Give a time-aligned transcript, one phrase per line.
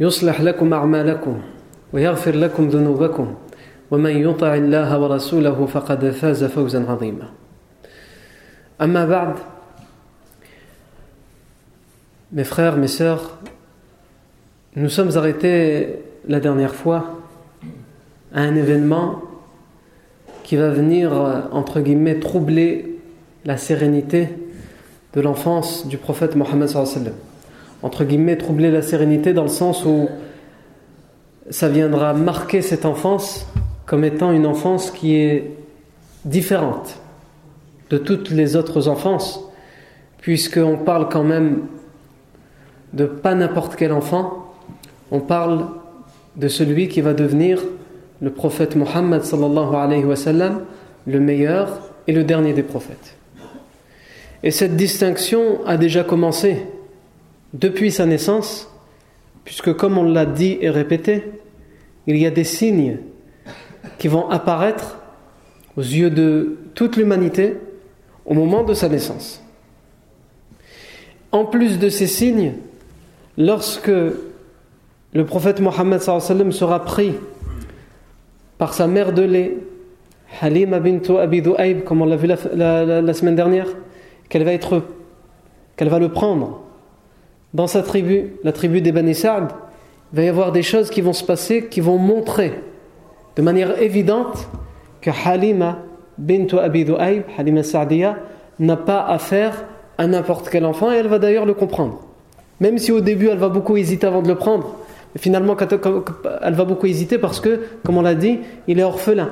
[0.00, 1.40] يصلح لكم أعمالكم
[1.92, 3.34] ويغفر لكم ذنوبكم
[3.90, 7.28] ومن يطع الله ورسوله فقد فاز فوزا عظيما
[8.80, 9.34] أما بعد
[12.32, 13.38] Mes frères, mes sœurs,
[14.74, 17.20] nous sommes arrêtés la dernière fois
[18.34, 19.22] à un événement
[20.42, 21.12] qui va venir,
[21.52, 22.98] entre guillemets, troubler
[23.44, 24.28] la sérénité
[25.14, 27.29] de l'enfance du prophète Mohammed sallallahu alayhi wa sallam.
[27.83, 30.07] entre guillemets, troubler la sérénité dans le sens où
[31.49, 33.47] ça viendra marquer cette enfance
[33.85, 35.51] comme étant une enfance qui est
[36.23, 36.99] différente
[37.89, 39.41] de toutes les autres enfances,
[40.19, 41.63] puisqu'on parle quand même
[42.93, 44.53] de pas n'importe quel enfant,
[45.11, 45.65] on parle
[46.37, 47.61] de celui qui va devenir
[48.21, 50.05] le prophète Mohammed sallallahu alayhi
[51.07, 53.17] le meilleur et le dernier des prophètes.
[54.43, 56.65] Et cette distinction a déjà commencé
[57.53, 58.69] depuis sa naissance,
[59.43, 61.23] puisque comme on l'a dit et répété,
[62.07, 62.97] il y a des signes
[63.97, 64.99] qui vont apparaître
[65.77, 67.55] aux yeux de toute l'humanité
[68.25, 69.43] au moment de sa naissance.
[71.31, 72.53] En plus de ces signes,
[73.37, 73.91] lorsque
[75.13, 77.13] le prophète Mohammed sera pris
[78.57, 79.57] par sa mère de lait,
[80.39, 83.67] Halima bintu Abi Du'aib, comme on l'a vu la, la, la, semaine dernière,
[84.29, 84.83] qu'elle va, être,
[85.75, 86.61] qu'elle va le prendre
[87.53, 89.49] dans sa tribu, la tribu des Bani Sa'd,
[90.13, 92.53] il va y avoir des choses qui vont se passer qui vont montrer
[93.35, 94.47] de manière évidente
[95.01, 95.79] que Halima
[96.17, 98.17] bintu Abi Du'aib, Halima Sa'diya,
[98.59, 99.65] n'a pas affaire
[99.97, 101.99] à n'importe quel enfant et elle va d'ailleurs le comprendre.
[102.59, 104.75] Même si au début elle va beaucoup hésiter avant de le prendre,
[105.13, 105.55] mais finalement
[106.41, 109.29] elle va beaucoup hésiter parce que, comme on l'a dit, il est orphelin.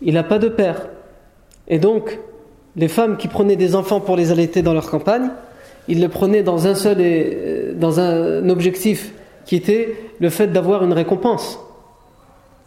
[0.00, 0.86] Il n'a pas de père.
[1.66, 2.18] Et donc,
[2.76, 5.30] les femmes qui prenaient des enfants pour les allaiter dans leur campagne,
[5.88, 9.12] ils le prenaient dans un seul et, dans un objectif
[9.44, 11.58] qui était le fait d'avoir une récompense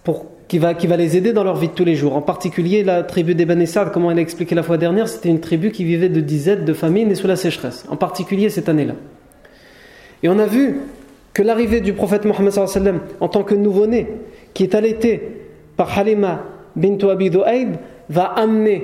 [0.03, 2.16] pour, qui, va, les aider dans leur vie de tous les jours.
[2.16, 5.41] En particulier, la tribu des Banessad, comme on l'a expliqué la fois dernière, c'était une
[5.41, 7.85] tribu qui vivait de dizaines de famine et sous la sécheresse.
[7.89, 8.94] En particulier cette année-là.
[10.23, 10.77] Et on a vu
[11.33, 12.53] que l'arrivée du prophète Mohammed
[13.19, 14.07] en tant que nouveau-né,
[14.53, 15.22] qui est allaité
[15.75, 16.44] par Halima
[16.75, 17.31] bint Abi
[18.09, 18.83] va amener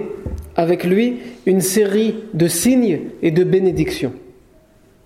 [0.55, 4.13] avec lui une série de signes et de bénédictions.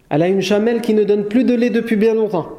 [0.10, 2.50] Elle a une chamelle qui ne donne plus de lait depuis bien longtemps.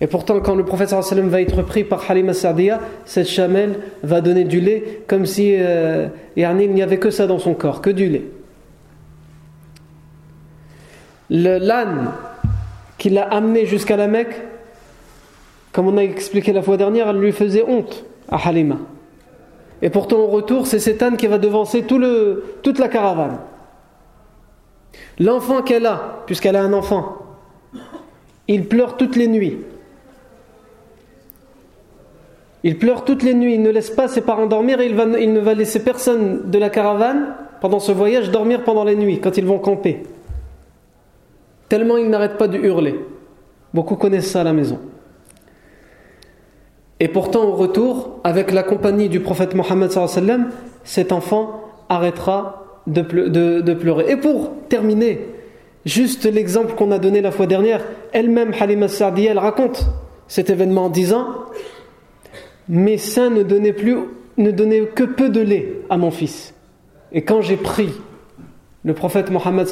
[0.00, 4.20] Et pourtant, quand le prophète sallam va être pris par Halima Sardiya, cette chamelle va
[4.20, 7.90] donner du lait comme si euh, il n'y avait que ça dans son corps, que
[7.90, 8.24] du lait.
[11.30, 12.12] L'âne
[12.98, 14.42] qui l'a amené jusqu'à la Mecque,
[15.72, 18.76] comme on a expliqué la fois dernière, elle lui faisait honte à Halima.
[19.82, 23.38] Et pourtant, au retour, c'est cet âne qui va devancer toute la caravane.
[25.18, 27.16] L'enfant qu'elle a, puisqu'elle a un enfant,
[28.48, 29.58] il pleure toutes les nuits.
[32.62, 35.40] Il pleure toutes les nuits, il ne laisse pas ses parents dormir et il, ne
[35.40, 39.46] va laisser personne de la caravane pendant ce voyage dormir pendant les nuits, quand ils
[39.46, 40.02] vont camper.
[41.68, 43.00] Tellement il n'arrête pas de hurler.
[43.72, 44.80] Beaucoup connaissent ça à la maison.
[46.98, 49.90] Et pourtant, au retour, avec la compagnie du prophète Mohammed,
[50.84, 54.10] cet enfant arrêtera de, pleurer.
[54.10, 55.20] Et pour terminer,
[55.84, 59.86] juste l'exemple qu'on a donné la fois dernière, elle-même, Halima Sardi, elle raconte
[60.28, 61.26] cet événement en disant
[62.68, 63.96] Mes seins ne donnaient, plus,
[64.36, 66.54] ne donnaient que peu de lait à mon fils.
[67.12, 67.90] Et quand j'ai pris
[68.84, 69.66] le prophète Mohammed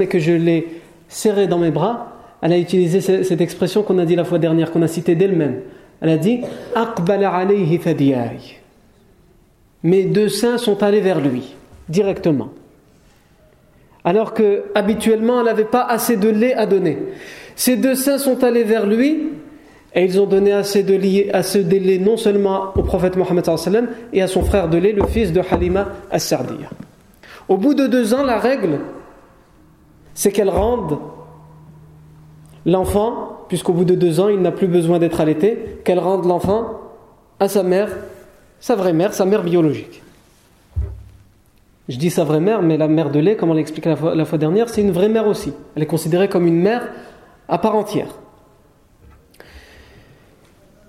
[0.00, 0.66] et que je l'ai
[1.08, 2.12] serré dans mes bras,
[2.42, 5.60] elle a utilisé cette expression qu'on a dit la fois dernière, qu'on a citée d'elle-même.
[6.00, 6.40] Elle a dit
[9.82, 11.54] Mes deux seins sont allés vers lui,
[11.88, 12.50] directement.
[14.08, 16.96] Alors que habituellement, elle n'avait pas assez de lait à donner.
[17.56, 19.32] Ses deux seins sont allés vers lui
[19.94, 23.44] et ils ont donné assez de, lait, non seulement au prophète Mohammed
[24.14, 26.70] et à son frère de lait, le fils de Halima as-Sardiya.
[27.48, 28.80] Au bout de deux ans, la règle,
[30.14, 30.98] c'est qu'elle rende
[32.64, 36.80] l'enfant, puisqu'au bout de deux ans, il n'a plus besoin d'être allaité, qu'elle rende l'enfant
[37.40, 37.94] à sa mère,
[38.58, 40.02] sa vraie mère, sa mère biologique.
[41.88, 44.24] Je dis sa vraie mère, mais la mère de lait, comme on l'a expliqué la
[44.24, 45.54] fois dernière, c'est une vraie mère aussi.
[45.74, 46.88] Elle est considérée comme une mère
[47.48, 48.08] à part entière.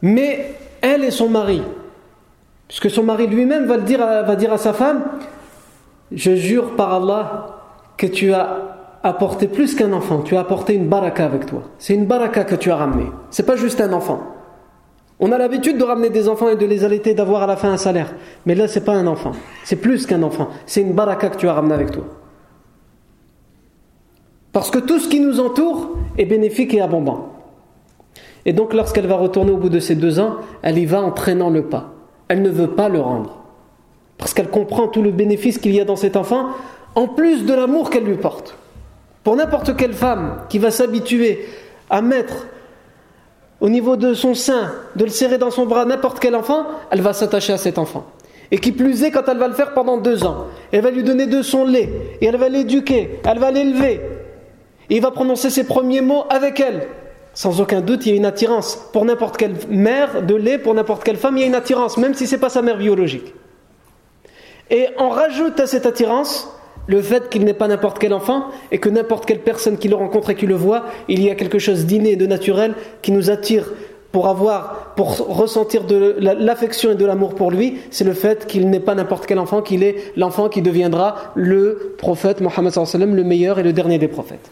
[0.02, 1.62] Mais elle et son mari,
[2.68, 5.04] puisque son mari lui-même va, dire va dire à sa femme
[6.12, 7.58] Je jure par Allah
[7.98, 11.64] que tu as apporté plus qu'un enfant, tu as apporté une baraka avec toi.
[11.80, 13.06] C'est une baraka que tu as ramené.
[13.30, 14.22] C'est pas juste un enfant.
[15.20, 17.72] On a l'habitude de ramener des enfants et de les allaiter, d'avoir à la fin
[17.72, 18.14] un salaire.
[18.46, 19.34] Mais là, c'est pas un enfant.
[19.66, 20.48] C'est plus qu'un enfant.
[20.66, 22.06] C'est une baraka que tu as ramené avec toi.
[24.54, 27.34] Parce que tout ce qui nous entoure est bénéfique et abondant.
[28.46, 31.12] Et donc, lorsqu'elle va retourner au bout de ces deux ans, elle y va en
[31.12, 31.94] traînant le pas.
[32.30, 33.44] Elle ne veut pas le rendre.
[34.18, 36.48] Parce qu'elle comprend tout le bénéfice qu'il y a dans cet enfant,
[36.96, 38.58] en plus de l'amour qu'elle lui porte.
[39.24, 41.46] Pour n'importe quelle femme qui va s'habituer
[41.90, 42.48] à mettre
[43.62, 47.02] au niveau de son sein, de le serrer dans son bras n'importe quel enfant, elle
[47.02, 48.06] va s'attacher à cet enfant.
[48.52, 50.48] Et qui plus est quand elle va le faire pendant deux ans.
[50.72, 51.90] Elle va lui donner de son lait,
[52.22, 54.02] et elle va l'éduquer, elle va l'élever.
[54.90, 56.88] Et il va prononcer ses premiers mots avec elle.
[57.34, 58.90] Sans aucun doute, il y a une attirance.
[58.92, 61.98] Pour n'importe quelle mère de lait, pour n'importe quelle femme, il y a une attirance,
[61.98, 63.34] même si ce n'est pas sa mère biologique.
[64.72, 66.50] Et on rajoute à cette attirance
[66.90, 69.96] le fait qu'il n'est pas n'importe quel enfant et que n'importe quelle personne qui le
[69.96, 73.12] rencontre et qui le voit, il y a quelque chose d'inné et de naturel qui
[73.12, 73.72] nous attire
[74.12, 78.72] pour avoir, pour ressentir de l'affection et de l'amour pour lui, c'est le fait qu'il
[78.72, 83.60] n'est pas n'importe quel enfant, qu'il est l'enfant qui deviendra le prophète Mohammed le meilleur
[83.60, 84.50] et le dernier des prophètes.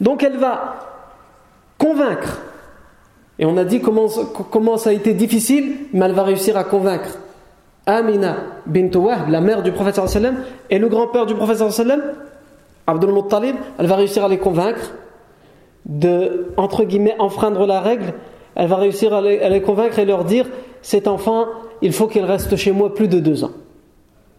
[0.00, 0.76] Donc elle va
[1.78, 2.42] convaincre,
[3.40, 4.06] et on a dit comment,
[4.52, 7.18] comment ça a été difficile, mais elle va réussir à convaincre
[7.86, 8.36] Amina
[8.66, 8.90] bint
[9.28, 10.36] la mère du prophète sallam,
[10.70, 12.02] et le grand-père du prophète sallam,
[12.86, 14.92] Abdul Muttalib, elle va réussir à les convaincre
[15.86, 18.14] de, entre guillemets, enfreindre la règle.
[18.54, 20.46] Elle va réussir à les, convaincre et leur dire
[20.82, 21.46] cet enfant,
[21.80, 23.52] il faut qu'il reste chez moi plus de deux ans.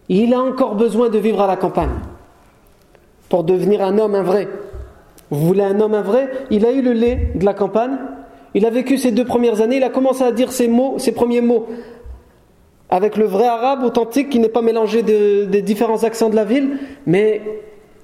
[0.08, 1.90] Il a encore besoin de vivre à la campagne
[3.28, 4.48] pour devenir un homme, un vrai.
[5.30, 6.30] Vous voulez un homme, un vrai?
[6.50, 7.96] Il a eu le lait de la campagne.
[8.52, 9.78] Il a vécu ces deux premières années.
[9.78, 11.66] Il a commencé à dire ses mots, ses premiers mots
[12.94, 16.78] avec le vrai arabe authentique qui n'est pas mélangé des différents accents de la ville,
[17.06, 17.42] mais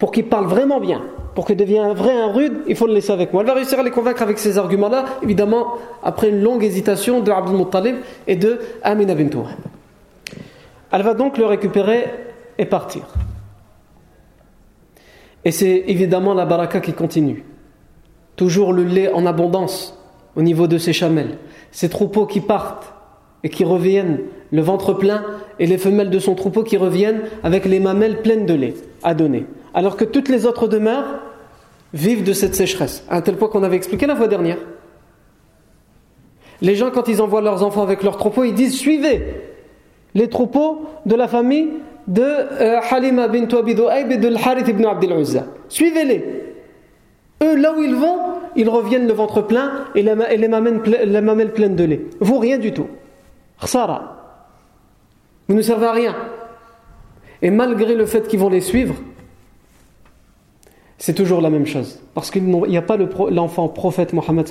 [0.00, 1.00] pour qu'il parle vraiment bien,
[1.36, 3.42] pour qu'il devienne un vrai, un rude, il faut le laisser avec moi.
[3.42, 7.30] Elle va réussir à les convaincre avec ces arguments-là, évidemment, après une longue hésitation de
[7.30, 9.30] Abdul Muttalib et de Amina bint
[10.90, 12.06] Elle va donc le récupérer
[12.58, 13.02] et partir.
[15.44, 17.44] Et c'est évidemment la baraka qui continue.
[18.34, 19.96] Toujours le lait en abondance
[20.34, 21.38] au niveau de ses chamelles.
[21.70, 22.92] Ces troupeaux qui partent
[23.44, 24.20] et qui reviennent
[24.52, 25.24] le ventre plein
[25.58, 29.14] et les femelles de son troupeau qui reviennent avec les mamelles pleines de lait à
[29.14, 29.46] donner.
[29.74, 31.20] Alors que toutes les autres demeures
[31.94, 34.58] vivent de cette sécheresse, à tel point qu'on avait expliqué la fois dernière.
[36.62, 39.22] Les gens, quand ils envoient leurs enfants avec leurs troupeaux, ils disent Suivez
[40.14, 41.68] les troupeaux de la famille
[42.08, 45.46] de euh, Halima bint Abi et de Harith ibn Abdel Uzza.
[45.68, 46.24] Suivez-les.
[47.42, 48.18] Eux, là où ils vont,
[48.56, 52.00] ils reviennent le ventre plein et les mamelles pleines de lait.
[52.20, 52.88] Vous, rien du tout.
[53.60, 54.16] Khsara.
[55.48, 56.16] Vous ne servez à rien.
[57.42, 58.94] Et malgré le fait qu'ils vont les suivre,
[60.98, 61.98] c'est toujours la même chose.
[62.14, 62.96] Parce qu'il n'y a pas
[63.30, 64.46] l'enfant prophète Mohammed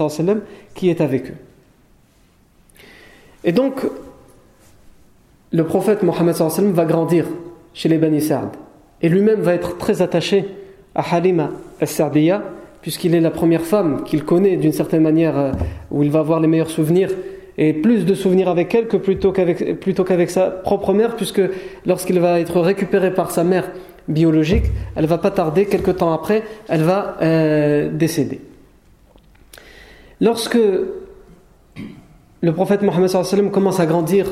[0.73, 1.37] qui est avec eux.
[3.43, 3.85] Et donc,
[5.51, 7.25] le prophète Mohammed va grandir
[7.73, 8.49] chez les Bani Sa'd.
[9.01, 10.45] Et lui-même va être très attaché
[10.95, 12.43] à Halima al-Sardiya,
[12.81, 15.51] puisqu'il est la première femme qu'il connaît d'une certaine manière, euh,
[15.91, 17.11] où il va avoir les meilleurs souvenirs
[17.61, 21.41] et plus de souvenirs avec elle que plutôt qu'avec, plutôt qu'avec sa propre mère, puisque
[21.85, 23.69] lorsqu'il va être récupéré par sa mère
[24.07, 24.63] biologique,
[24.95, 28.39] elle va pas tarder, quelque temps après, elle va euh, décéder.
[30.21, 30.57] Lorsque
[32.41, 34.31] le prophète Mohammed commence à grandir,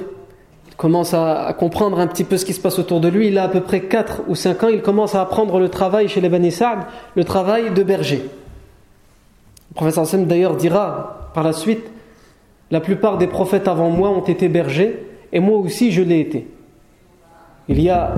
[0.77, 3.43] commence à, comprendre un petit peu ce qui se passe autour de lui, il a
[3.43, 6.29] à peu près 4 ou 5 ans, il commence à apprendre le travail chez les
[6.29, 6.79] Bani Sa'd,
[7.15, 8.24] le travail de berger.
[9.72, 11.84] Le prophète d'ailleurs dira par la suite
[12.72, 15.00] la plupart des prophètes avant moi ont été bergers
[15.32, 16.48] et moi aussi je l'ai été.
[17.70, 18.16] Il y a,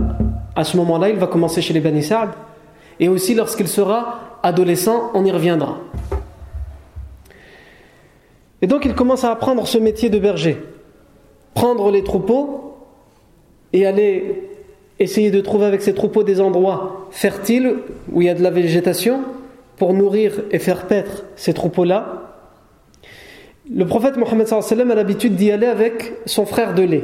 [0.55, 2.07] à ce moment-là, il va commencer chez les Bani
[2.99, 5.77] et aussi lorsqu'il sera adolescent, on y reviendra.
[8.61, 10.57] Et donc il commence à apprendre ce métier de berger.
[11.53, 12.75] Prendre les troupeaux
[13.73, 14.49] et aller
[14.99, 17.77] essayer de trouver avec ces troupeaux des endroits fertiles
[18.11, 19.21] où il y a de la végétation
[19.77, 22.28] pour nourrir et faire paître ces troupeaux-là.
[23.71, 27.03] Le prophète Mohammed a l'habitude d'y aller avec son frère de lait,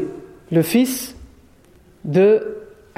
[0.51, 1.15] le fils
[2.05, 2.57] de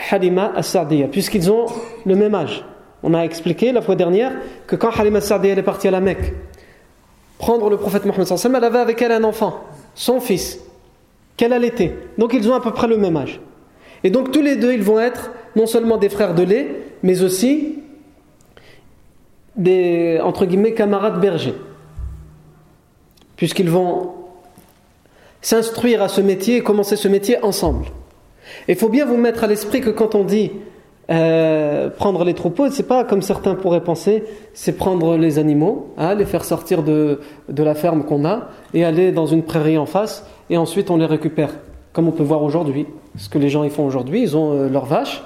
[0.09, 1.65] Halima as-Sardiya, puisqu'ils ont
[2.05, 2.63] le même âge.
[3.03, 4.31] On a expliqué la fois dernière
[4.67, 6.33] que quand Halima as-Sardiya est partie à la Mecque,
[7.39, 9.61] prendre le prophète Mohammed elle avait avec elle un enfant,
[9.95, 10.61] son fils,
[11.35, 11.93] qu'elle allaitait.
[12.17, 13.41] Donc ils ont à peu près le même âge.
[14.05, 17.21] Et donc tous les deux, ils vont être non seulement des frères de lait, mais
[17.21, 17.79] aussi
[19.57, 21.55] des, entre guillemets, camarades bergers.
[23.37, 24.13] Puisqu'ils vont
[25.41, 27.85] s'instruire à ce métier et commencer ce métier ensemble.
[28.67, 30.51] Il faut bien vous mettre à l'esprit que quand on dit
[31.09, 36.15] euh, prendre les troupeaux, c'est pas comme certains pourraient penser, c'est prendre les animaux, hein,
[36.15, 40.25] les faire sortir de, la ferme qu'on a et aller dans une prairie en face
[40.49, 41.51] et ensuite on les récupère,
[41.93, 42.87] comme on peut voir aujourd'hui.
[43.17, 45.23] Ce que les gens y font aujourd'hui, ils ont euh, leurs vaches,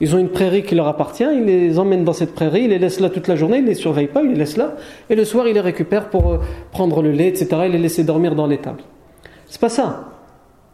[0.00, 2.78] ils ont une prairie qui leur appartient, ils les emmènent dans cette prairie, ils les
[2.78, 4.74] laissent là toute la journée, ils les surveillent pas, ils les laissent là,
[5.08, 6.38] et le soir ils les récupèrent pour euh,
[6.72, 7.62] prendre le lait, etc.
[7.64, 8.82] et les laisser dormir dans l'étable.
[9.46, 10.10] C'est pas ça.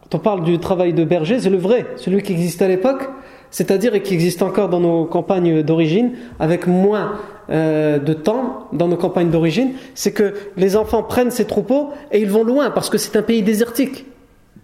[0.03, 3.09] Quand on parle du travail de berger, c'est le vrai, celui qui existait à l'époque,
[3.51, 8.87] c'est-à-dire et qui existe encore dans nos campagnes d'origine, avec moins euh, de temps dans
[8.87, 12.89] nos campagnes d'origine, c'est que les enfants prennent ces troupeaux et ils vont loin parce
[12.89, 14.05] que c'est un pays désertique.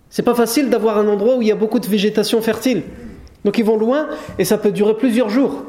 [0.09, 2.83] C'est pas facile d'avoir un endroit où il y a beaucoup de végétation fertile.
[3.45, 4.07] Donc ils vont loin
[4.39, 5.63] et ça peut durer plusieurs jours.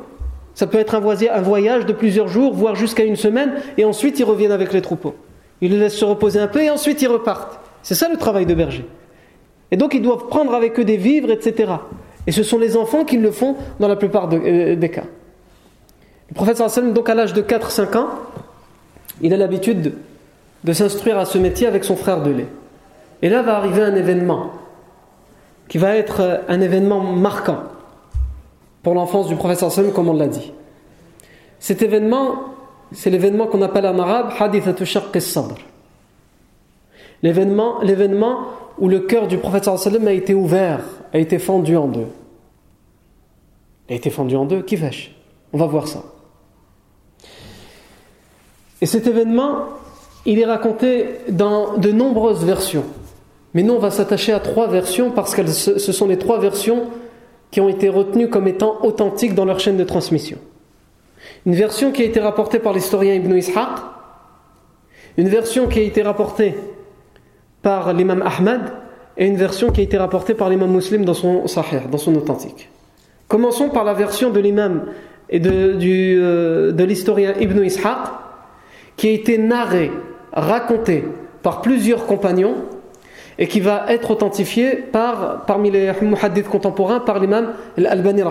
[0.54, 4.24] Ça peut être un voyage de plusieurs jours, voire jusqu'à une semaine, et ensuite ils
[4.24, 5.14] reviennent avec les troupeaux.
[5.60, 7.60] Ils les laissent se reposer un peu et ensuite ils repartent.
[7.82, 8.84] C'est ça le travail de berger.
[9.70, 11.72] Et donc ils doivent prendre avec eux des vivres, etc.
[12.26, 15.04] Et ce sont les enfants qui le font dans la plupart euh, des cas.
[16.28, 18.08] Le prophète sallam, donc à l'âge de 4-5 ans,
[19.22, 19.94] il a l'habitude
[20.64, 22.48] de s'instruire à ce métier avec son frère de lait.
[23.22, 24.52] Et là va arriver un événement
[25.68, 27.58] qui va être euh, un événement marquant
[28.82, 30.52] pour l'enfance du prophète sallam, comme on l'a dit.
[31.58, 32.36] Cet événement,
[32.92, 35.54] c'est l'événement qu'on appelle en arabe hadithatu sadr.
[37.22, 38.46] L'événement, l'événement
[38.78, 40.80] où le cœur du prophète sallam a été ouvert,
[41.12, 42.06] a été fendu en deux.
[43.88, 45.14] Il a été fendu en deux, qui vache
[45.52, 46.02] On va voir ça.
[48.80, 49.64] Et cet événement,
[50.24, 52.84] il est raconté dans de nombreuses versions.
[53.54, 56.86] Mais nous, on va s'attacher à trois versions parce que ce sont les trois versions
[57.50, 60.38] qui ont été retenues comme étant authentiques dans leur chaîne de transmission.
[61.46, 63.68] Une version qui a été rapportée par l'historien Ibn Ishaq,
[65.16, 66.54] une version qui a été rapportée
[67.62, 68.72] par l'imam Ahmad
[69.16, 72.14] et une version qui a été rapportée par l'imam Muslim dans son Sahih, dans son
[72.14, 72.68] authentique.
[73.26, 74.84] Commençons par la version de l'imam
[75.28, 77.98] et de, euh, de l'historien Ibn Ishaq
[78.96, 79.90] qui a été narrée,
[80.32, 81.04] racontée
[81.42, 82.54] par plusieurs compagnons
[83.38, 88.22] et qui va être authentifié par, parmi les muhaddiths contemporains par l'imam Al-Albani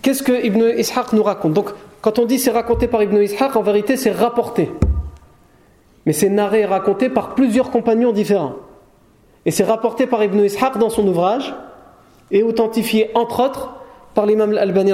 [0.00, 1.54] Qu'est-ce que Ibn Ishaq nous raconte?
[1.54, 4.70] Donc, quand on dit c'est raconté par Ibn Ishaq, en vérité c'est rapporté.
[6.06, 8.54] Mais c'est narré et raconté par plusieurs compagnons différents.
[9.44, 11.52] Et c'est rapporté par Ibn Ishaq dans son ouvrage
[12.30, 13.74] et authentifié entre autres
[14.14, 14.92] par l'imam Al-Albani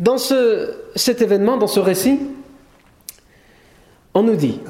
[0.00, 2.18] Dans ce, cet événement, dans ce récit,
[4.12, 4.60] on nous dit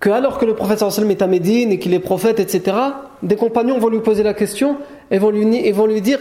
[0.00, 2.76] que alors que le prophète est à Médine et qu'il est prophète, etc.,
[3.22, 4.76] des compagnons vont lui poser la question
[5.10, 6.18] et vont lui, et vont lui dire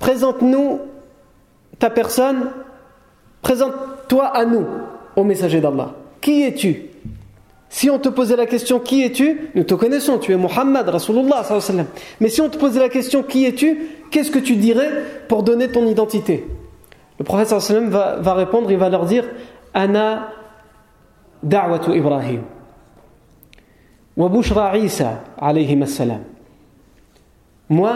[0.00, 0.80] Présente-nous
[1.78, 2.50] ta personne,
[3.42, 4.66] présente-toi à nous,
[5.16, 5.92] au messager d'Allah.
[6.20, 6.86] Qui es-tu?
[7.68, 9.50] Si on te posait la question qui es-tu?
[9.54, 11.42] Nous te connaissons, tu es Muhammad, Rasulullah.
[12.20, 13.88] Mais si on te posait la question qui es-tu?
[14.10, 14.90] Qu'est-ce que tu dirais
[15.28, 16.46] pour donner ton identité?
[17.18, 17.48] Le prophète
[17.88, 19.24] va, va répondre, il va leur dire
[19.75, 20.29] أنا
[21.43, 22.43] دعوة إبراهيم
[24.17, 26.23] وبشرى عيسى عليهما السلام
[27.69, 27.93] Moi,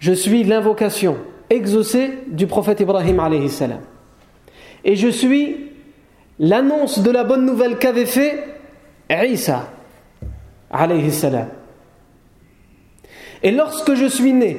[0.00, 1.16] je suis l'invocation
[1.50, 3.78] exaucée du prophète Ibrahim alayhi salam.
[4.82, 5.70] Et je suis
[6.40, 8.44] l'annonce de la bonne nouvelle qu'avait fait
[9.08, 9.68] Isa
[10.68, 11.46] alayhi salam.
[13.42, 14.56] Et lorsque je suis né,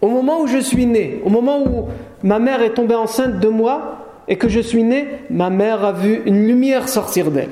[0.00, 1.88] au moment où je suis né, au moment où
[2.22, 5.91] ma mère est tombée enceinte de moi, et que je suis né, ma mère a
[5.91, 7.51] vu une lumière sortir d'elle,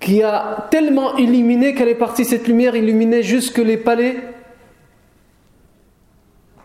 [0.00, 4.16] qui a tellement illuminé qu'elle est partie, cette lumière illuminait jusque les palais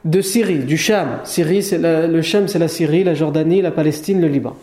[0.05, 1.19] de Syrie, du Cham.
[1.25, 4.55] Syrie, le Cham, c'est la Syrie, la Jordanie, la Palestine, le Liban.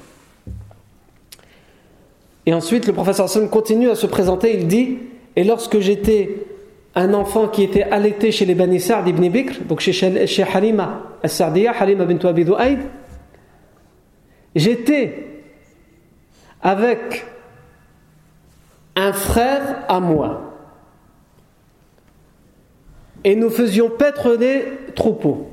[2.47, 4.99] Et ensuite, le professeur Hassan continue à se présenter, il dit
[5.37, 6.47] Et lorsque j'étais
[6.95, 11.17] un enfant qui était allaité chez les Bani Sa'd ibn Bikr, donc chez, chez Halima
[11.23, 12.45] al-Sa'diya, Halima bint Abi
[14.55, 15.43] J'étais
[16.63, 17.27] avec
[18.97, 20.41] un frère à moi.
[23.25, 25.49] Et nous faisions paître des troupeaux.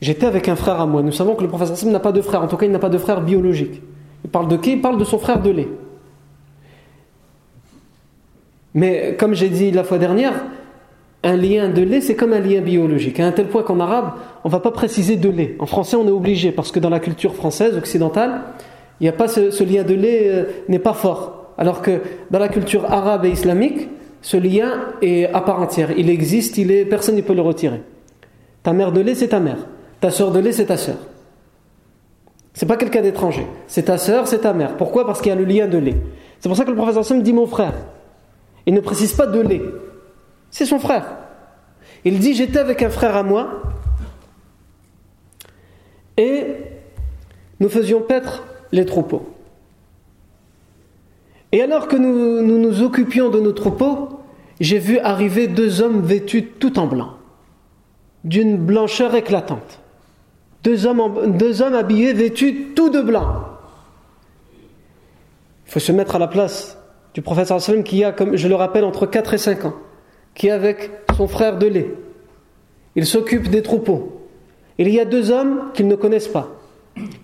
[0.00, 1.02] J'étais avec un frère à moi.
[1.02, 2.42] Nous savons que le professeur Hassan n'a pas de frère.
[2.42, 3.82] En tout cas, il n'a pas de frère biologique.
[4.24, 4.72] Il parle de qui?
[4.72, 5.68] Il parle de son frère de lait.
[8.74, 10.44] Mais comme j'ai dit la fois dernière,
[11.24, 13.18] un lien de lait, c'est comme un lien biologique.
[13.18, 14.12] À un tel point qu'en arabe,
[14.44, 15.56] on ne va pas préciser de lait.
[15.58, 18.42] En français, on est obligé, parce que dans la culture française, occidentale,
[19.00, 21.52] ce, lien de lait euh, n'est pas fort.
[21.58, 23.88] Alors que dans la culture arabe et islamique,
[24.22, 25.90] ce lien est à part entière.
[25.96, 27.82] Il existe, il est, personne ne peut le retirer.
[28.62, 29.66] Ta mère de lait, c'est ta mère.
[30.00, 30.98] Ta soeur de lait, c'est ta soeur.
[32.54, 33.46] C'est pas quelqu'un d'étranger.
[33.66, 34.76] C'est ta soeur, c'est ta mère.
[34.76, 35.06] Pourquoi?
[35.06, 35.96] Parce qu'il y a le lien de lait.
[36.40, 37.74] C'est pour ça que le professeur Sam dit mon frère.
[38.66, 39.62] Il ne précise pas de lait.
[40.50, 41.04] C'est son frère.
[42.04, 43.62] Il dit J'étais avec un frère à moi
[46.16, 46.44] et
[47.60, 49.34] nous faisions paître les troupeaux.
[51.52, 54.20] Et alors que nous, nous, occupions de nos troupeaux,
[54.60, 57.14] j'ai vu arriver deux hommes vêtus tout en blanc,
[58.24, 59.80] d'une blancheur éclatante.
[60.62, 63.44] Deux hommes, habillés, vêtus tout de blanc.
[65.66, 66.76] Il faut se mettre à la place
[67.14, 69.74] du prophète sallam qui a, comme je le rappelle, entre 4 et 5 ans,
[70.38, 71.90] qui est avec son frère de lait.
[72.96, 74.22] Il s'occupe des troupeaux.
[74.78, 76.48] Il y a deux hommes qu'ils ne connaissent pas,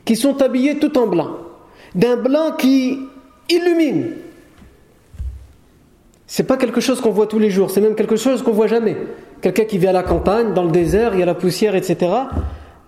[0.05, 1.31] qui sont habillés tout en blanc,
[1.95, 2.99] d'un blanc qui
[3.49, 4.11] illumine.
[6.27, 8.67] C'est pas quelque chose qu'on voit tous les jours, c'est même quelque chose qu'on voit
[8.67, 8.97] jamais.
[9.41, 12.11] Quelqu'un qui vit à la campagne, dans le désert, il y a la poussière, etc.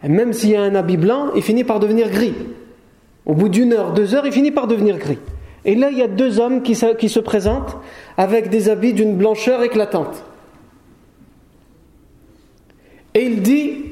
[0.02, 2.35] Et même s'il y a un habit blanc, il finit par devenir gris.
[3.25, 5.19] Au bout d'une heure, deux heures, il finit par devenir gris.
[5.64, 7.76] Et là, il y a deux hommes qui se, présentent
[8.16, 10.25] avec des habits d'une blancheur éclatante.
[13.14, 13.84] Et il dit,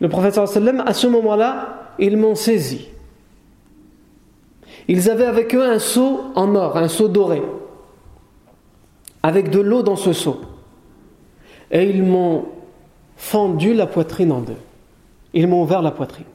[0.00, 2.88] le prophète sallam, à ce moment-là, ils m'ont saisi.
[4.88, 7.42] Ils avaient avec eux un seau en or, un seau doré,
[9.22, 10.40] avec de l'eau dans ce seau.
[11.70, 12.46] Et ils m'ont
[13.16, 14.56] fendu la poitrine en deux.
[15.32, 16.26] Ils m'ont ouvert la poitrine,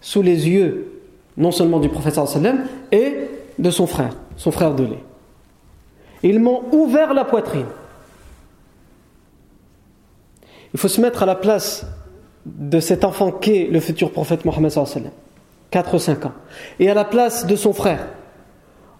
[0.00, 0.90] sous les yeux
[1.36, 3.14] non seulement du prophète sallam, et
[3.58, 5.04] de son frère, son frère de lait.
[6.22, 7.66] Ils m'ont ouvert la poitrine.
[10.72, 11.86] Il faut se mettre à la place
[12.46, 14.72] de cet enfant qu'est le futur prophète Mohammed
[15.70, 16.32] 4 ou 5 ans,
[16.78, 18.06] et à la place de son frère.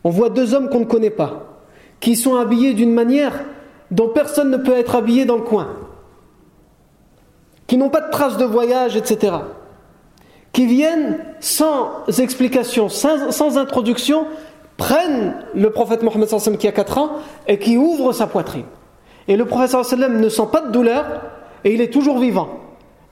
[0.03, 1.61] On voit deux hommes qu'on ne connaît pas,
[2.01, 3.45] qui sont habillés d'une manière
[3.91, 5.69] dont personne ne peut être habillé dans le coin,
[7.67, 9.37] qui n'ont pas de traces de voyage, etc
[10.55, 14.27] qui viennent sans explication, sans, introduction,
[14.77, 17.11] prennent le prophète Mohammed qui a 4 ans
[17.49, 18.65] et qui ouvrent sa poitrine.
[19.27, 21.07] Et le prophète ne sent pas de douleur
[21.65, 22.61] et il est toujours vivant.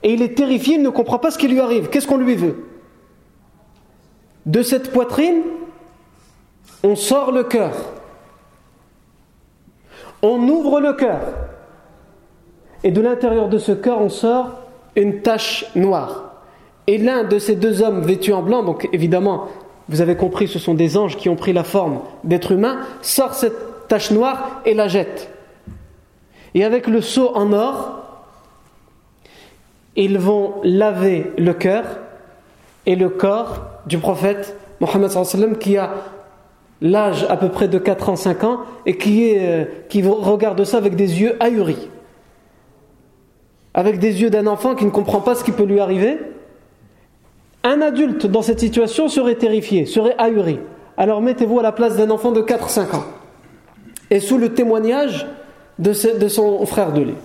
[0.03, 1.89] Et il est terrifié, il ne comprend pas ce qui lui arrive.
[1.89, 2.65] Qu'est-ce qu'on lui veut?
[4.45, 5.41] De cette poitrine,
[6.81, 7.73] on sort le cœur.
[10.21, 11.19] On ouvre le cœur.
[12.85, 14.59] Et de l'intérieur de ce cœur, on sort
[14.95, 16.32] une tache noire.
[16.87, 19.47] Et l'un de ces deux hommes vêtus en blanc, donc évidemment,
[19.89, 23.33] vous avez compris, ce sont des anges qui ont pris la forme d'êtres humains, sort
[23.33, 25.29] cette tache noire et la jette.
[26.55, 27.99] Et avec le seau en or,
[29.95, 31.83] ils vont laver le cœur
[32.85, 35.93] et le corps du prophète Mohammed qui a
[36.81, 40.77] l'âge à peu près de 4 ans, 5 ans et qui, euh, qui regarde ça
[40.77, 41.89] avec des yeux ahuris.
[43.73, 46.19] Avec des yeux d'un enfant qui ne comprend pas ce qui peut lui arriver
[47.63, 50.59] un adulte dans cette situation serait terrifié, serait ahuri.
[50.97, 53.05] Alors mettez-vous à la place d'un enfant de 4-5 ans.
[54.09, 55.25] Et sous le témoignage
[55.79, 57.15] de, son frère de lait.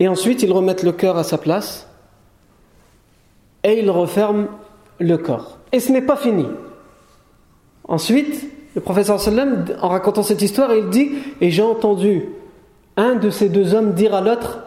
[0.00, 1.88] Et ensuite, ils remettent le cœur à sa place
[3.62, 4.48] et ils referment
[4.98, 5.58] le corps.
[5.72, 6.46] Et ce n'est pas fini.
[7.86, 12.28] Ensuite, le professeur sallam, en racontant cette histoire, il dit Et j'ai entendu
[12.96, 14.64] un de ces deux hommes dire à l'autre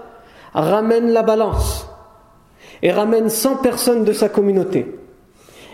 [0.53, 1.86] Ramène la balance
[2.81, 4.85] et ramène 100 personnes de sa communauté.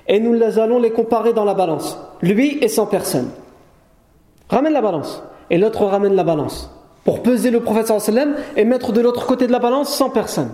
[0.07, 1.97] Et nous les allons les comparer dans la balance.
[2.21, 3.29] Lui et 100 personnes.
[4.49, 5.23] Ramène la balance.
[5.49, 6.69] Et l'autre ramène la balance.
[7.05, 10.51] Pour peser le professeur sallam et mettre de l'autre côté de la balance 100 personnes.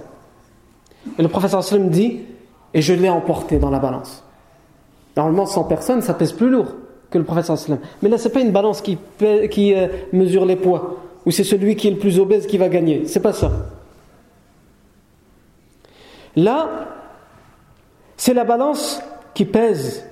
[1.17, 2.21] Et le professeur sallam dit
[2.73, 4.23] Et je l'ai emporté dans la balance.
[5.17, 6.67] Normalement, 100 personnes, ça pèse plus lourd
[7.09, 7.79] que le professeur sallam.
[8.01, 8.97] Mais là, ce n'est pas une balance qui,
[9.49, 10.97] qui euh, mesure les poids.
[11.25, 13.03] Ou c'est celui qui est le plus obèse qui va gagner.
[13.05, 13.51] C'est pas ça.
[16.39, 16.69] Là,
[18.15, 19.01] c'est la balance
[19.33, 20.05] qui pèse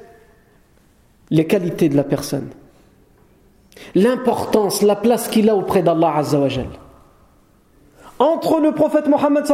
[1.30, 2.50] les qualités de la personne,
[3.96, 6.68] l'importance, la place qu'il a auprès d'Allah Azzawajal.
[8.20, 9.46] Entre le prophète Mohammed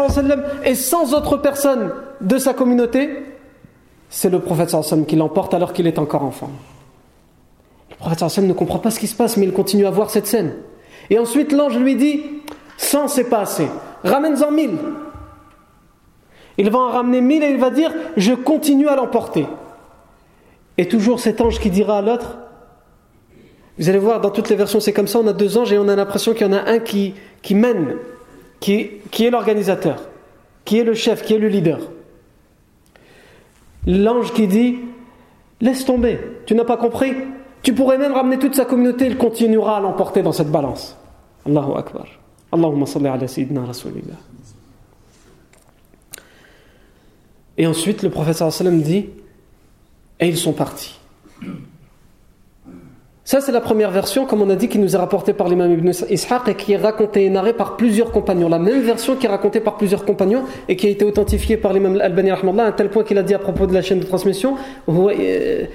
[0.63, 3.23] et sans autres personnes de sa communauté,
[4.09, 4.75] c'est le prophète
[5.07, 6.49] qui l'emporte alors qu'il est encore enfant.
[7.91, 10.27] Le prophète ne comprend pas ce qui se passe, mais il continue à voir cette
[10.27, 10.55] scène.
[11.09, 12.21] Et ensuite, l'ange lui dit
[12.77, 13.67] 100 c'est pas assez,
[14.03, 14.77] ramène-en 1000.
[16.57, 19.47] Il va en ramener 1000 et il va dire Je continue à l'emporter.
[20.77, 22.37] Et toujours cet ange qui dira à l'autre
[23.77, 25.77] Vous allez voir, dans toutes les versions, c'est comme ça on a deux anges et
[25.77, 27.97] on a l'impression qu'il y en a un qui, qui mène,
[28.59, 29.97] qui, qui est l'organisateur,
[30.65, 31.79] qui est le chef, qui est le leader.
[33.85, 34.77] L'ange qui dit
[35.61, 37.13] Laisse tomber, tu n'as pas compris?
[37.61, 40.97] Tu pourrais même ramener toute sa communauté, il continuera à l'emporter dans cette balance.
[41.45, 42.05] Allahu Akbar.
[42.51, 43.25] Allahumma salli ala
[43.65, 44.32] rasulillah.
[47.57, 49.09] Et ensuite, le prophète sallam dit
[50.19, 50.99] Et ils sont partis.
[53.25, 55.71] Ça, c'est la première version, comme on a dit, qui nous est rapportée par l'imam
[55.71, 58.49] Ibn Ishaq et qui est racontée et narrée par plusieurs compagnons.
[58.49, 61.71] La même version qui est racontée par plusieurs compagnons et qui a été authentifiée par
[61.71, 64.57] l'imam Al-Bani à tel point qu'il a dit à propos de la chaîne de transmission
[64.89, 65.65] euh,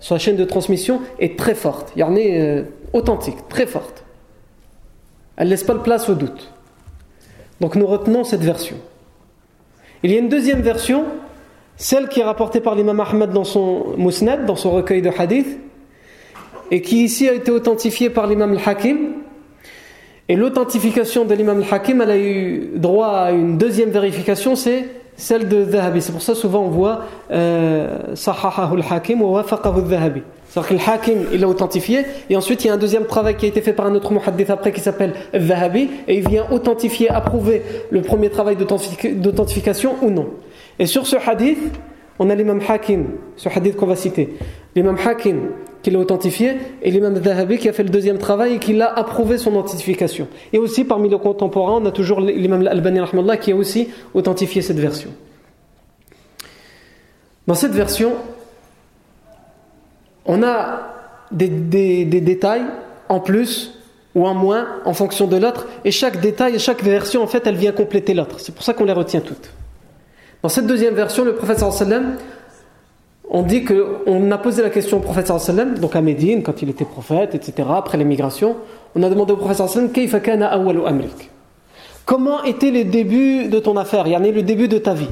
[0.00, 4.04] Sa chaîne de transmission est très forte, il y en est authentique, très forte.
[5.36, 6.52] Elle ne laisse pas de place au doute.
[7.60, 8.76] Donc nous retenons cette version.
[10.04, 11.06] Il y a une deuxième version,
[11.76, 15.58] celle qui est rapportée par l'imam Ahmad dans son Musnad, dans son recueil de hadith,
[16.70, 18.98] et qui ici a été authentifiée par l'imam al-Hakim.
[20.28, 25.48] Et l'authentification de l'imam al-Hakim, elle a eu droit à une deuxième vérification, c'est celle
[25.48, 26.00] de Zahabi.
[26.00, 27.00] C'est pour ça souvent on voit
[27.32, 30.22] euh, Sahahahu al-Hakim wa wafaqahu al-Zahabi.
[30.62, 33.36] C'est-à-dire que le Hakim, il l'a authentifié, et ensuite il y a un deuxième travail
[33.36, 36.46] qui a été fait par un autre muhaddith après qui s'appelle Zahabi, et il vient
[36.50, 40.28] authentifier, approuver le premier travail d'authentification ou non.
[40.78, 41.58] Et sur ce hadith,
[42.18, 44.36] on a l'imam Hakim, ce hadith qu'on va citer,
[44.74, 45.50] l'imam Hakim
[45.82, 48.92] qui l'a authentifié, et l'imam Zahabi qui a fait le deuxième travail et qui l'a
[48.92, 50.26] approuvé son authentification.
[50.52, 53.00] Et aussi parmi les contemporains, on a toujours l'imam Al-Albani
[53.40, 55.10] qui a aussi authentifié cette version.
[57.46, 58.12] Dans cette version,
[60.28, 60.82] on a
[61.32, 61.48] des,
[62.04, 62.64] détails
[63.08, 63.74] en plus
[64.14, 67.46] ou en moins en fonction de l'autre, et chaque détail et chaque version, en fait,
[67.46, 68.36] elle vient compléter l'autre.
[68.38, 69.50] C'est pour ça qu'on les retient toutes.
[70.42, 72.16] Dans cette deuxième version, le prophète sallam,
[73.30, 76.70] on dit qu'on a posé la question au prophète sallam, donc à Médine, quand il
[76.70, 78.56] était prophète, etc., après l'émigration,
[78.94, 79.90] on a demandé au prophète sallam,
[82.04, 85.10] Comment étaient les débuts de ton affaire, y en a le début de ta vie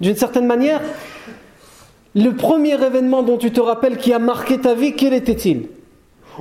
[0.00, 0.80] D'une certaine manière,
[2.18, 5.68] le premier événement dont tu te rappelles qui a marqué ta vie, quel était-il?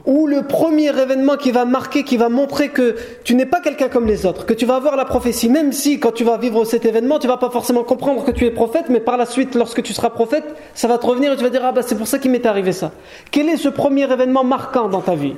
[0.05, 3.87] Ou le premier événement qui va marquer, qui va montrer que tu n'es pas quelqu'un
[3.87, 6.65] comme les autres, que tu vas avoir la prophétie, même si quand tu vas vivre
[6.65, 9.53] cet événement, tu vas pas forcément comprendre que tu es prophète, mais par la suite,
[9.53, 11.95] lorsque tu seras prophète, ça va te revenir et tu vas dire ah bah c'est
[11.95, 12.91] pour ça qu'il m'est arrivé ça.
[13.29, 15.35] Quel est ce premier événement marquant dans ta vie?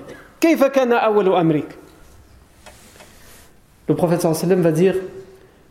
[3.87, 4.95] Le prophète va dire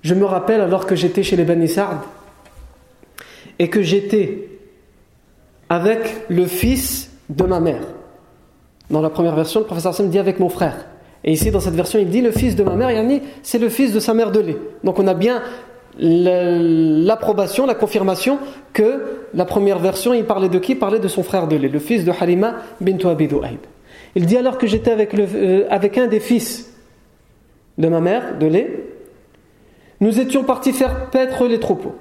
[0.03, 1.99] je me rappelle alors que j'étais chez les Bani Sa'd
[3.59, 4.58] et que j'étais
[5.69, 7.83] avec le fils de ma mère.
[8.91, 10.87] Dans la première version, le professeur Sam dit avec mon frère.
[11.25, 13.69] Et ici, dans cette version, il dit le fils de ma mère, Yani, c'est le
[13.69, 14.57] fils de sa mère de lait.
[14.85, 15.43] Donc on a bien
[15.99, 18.39] l'approbation, la confirmation
[18.73, 20.73] que la première version, il parlait de qui?
[20.73, 23.29] Il parlait de son frère de lait, le fils de Halima bint Abi
[24.15, 26.73] Il dit alors que j'étais avec, euh, avec un des fils
[27.79, 28.85] de ma mère de lait,
[30.01, 31.97] nous étions partis faire paître les troupeaux.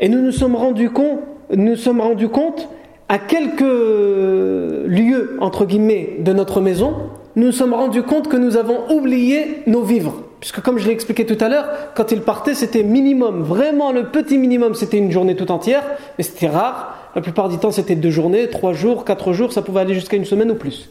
[0.00, 1.20] Et nous nous sommes rendus compte
[1.54, 2.68] nous sommes rendus compte,
[3.08, 6.94] à quelques lieux, entre guillemets, de notre maison,
[7.36, 10.22] nous nous sommes rendus compte que nous avons oublié nos vivres.
[10.40, 14.06] Puisque comme je l'ai expliqué tout à l'heure, quand ils partaient, c'était minimum, vraiment le
[14.06, 15.84] petit minimum, c'était une journée tout entière,
[16.18, 16.96] mais c'était rare.
[17.14, 20.16] La plupart du temps, c'était deux journées, trois jours, quatre jours, ça pouvait aller jusqu'à
[20.16, 20.90] une semaine ou plus.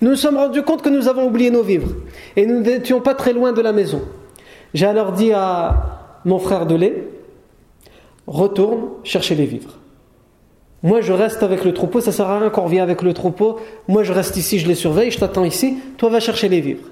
[0.00, 1.90] Nous nous sommes rendus compte que nous avons oublié nos vivres.
[2.36, 4.02] Et nous n'étions pas très loin de la maison.
[4.74, 7.04] J'ai alors dit à mon frère de lait,
[8.26, 9.78] retourne chercher les vivres.
[10.82, 13.60] Moi, je reste avec le troupeau, ça sert à rien qu'on revienne avec le troupeau.
[13.86, 15.78] Moi, je reste ici, je les surveille, je t'attends ici.
[15.96, 16.88] Toi, va chercher les vivres.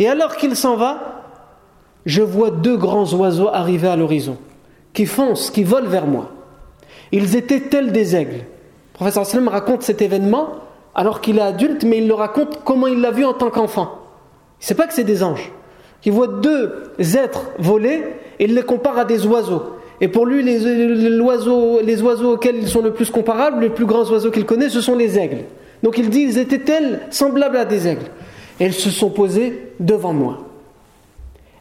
[0.00, 1.22] Et alors qu'il s'en va,
[2.04, 4.38] je vois deux grands oiseaux arriver à l'horizon,
[4.92, 6.30] qui foncent, qui volent vers moi.
[7.12, 8.38] Ils étaient tels des aigles.
[8.38, 10.48] Le professeur Salem raconte cet événement
[10.94, 13.98] alors qu'il est adulte, mais il le raconte comment il l'a vu en tant qu'enfant.
[14.60, 15.52] Il ne sait pas que c'est des anges.
[16.04, 18.02] Il voit deux êtres voler
[18.40, 19.77] et il les compare à des oiseaux.
[20.00, 24.30] Et pour lui, les, oiseaux auxquels ils sont le plus comparables, les plus grands oiseaux
[24.30, 25.44] qu'il connaît, ce sont les aigles.
[25.82, 28.06] Donc il dit, ils étaient tels, semblables à des aigles?
[28.60, 30.46] Et ils se sont posés devant moi.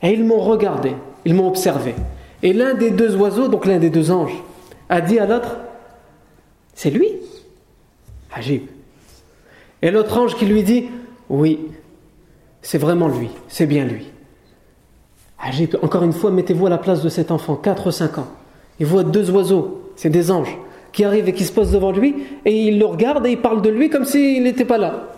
[0.01, 0.91] Et ils m'ont regardé,
[1.25, 1.95] ils m'ont observé.
[2.43, 4.43] Et l'un des deux oiseaux, donc l'un des deux anges,
[4.89, 5.57] a dit à l'autre,
[6.73, 7.09] c'est lui
[8.33, 8.63] Agib.
[9.81, 10.85] Et l'autre ange qui lui dit,
[11.29, 11.59] oui,
[12.61, 14.11] c'est vraiment lui, c'est bien lui.
[15.81, 18.27] Encore une fois, mettez-vous à la place de cet enfant, 4 ou 5 ans.
[18.79, 20.57] Il voit deux oiseaux, c'est des anges,
[20.91, 23.61] qui arrivent et qui se posent devant lui, et il le regarde et il parle
[23.61, 25.09] de lui comme s'il n'était pas là.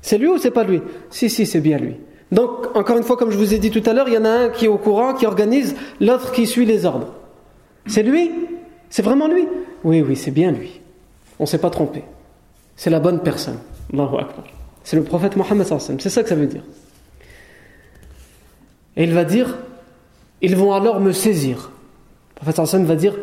[0.00, 0.82] C'est lui ou c'est pas lui?
[1.10, 1.96] Si, si, c'est bien lui.
[2.32, 4.24] Donc, encore une fois, comme je vous ai dit tout à l'heure, il y en
[4.24, 7.12] a un qui est au courant, qui organise, l'autre qui suit les ordres.
[7.86, 8.30] C'est lui?
[8.90, 9.46] C'est vraiment lui?
[9.84, 10.80] Oui, oui, c'est bien lui.
[11.38, 12.02] On ne s'est pas trompé.
[12.74, 13.58] C'est la bonne personne.
[14.82, 16.62] C'est le prophète Mohammed c'est ça que ça veut dire.
[18.96, 19.56] Et il va dire,
[20.40, 21.70] ils vont alors me saisir.
[22.36, 23.14] Le prophète va dire,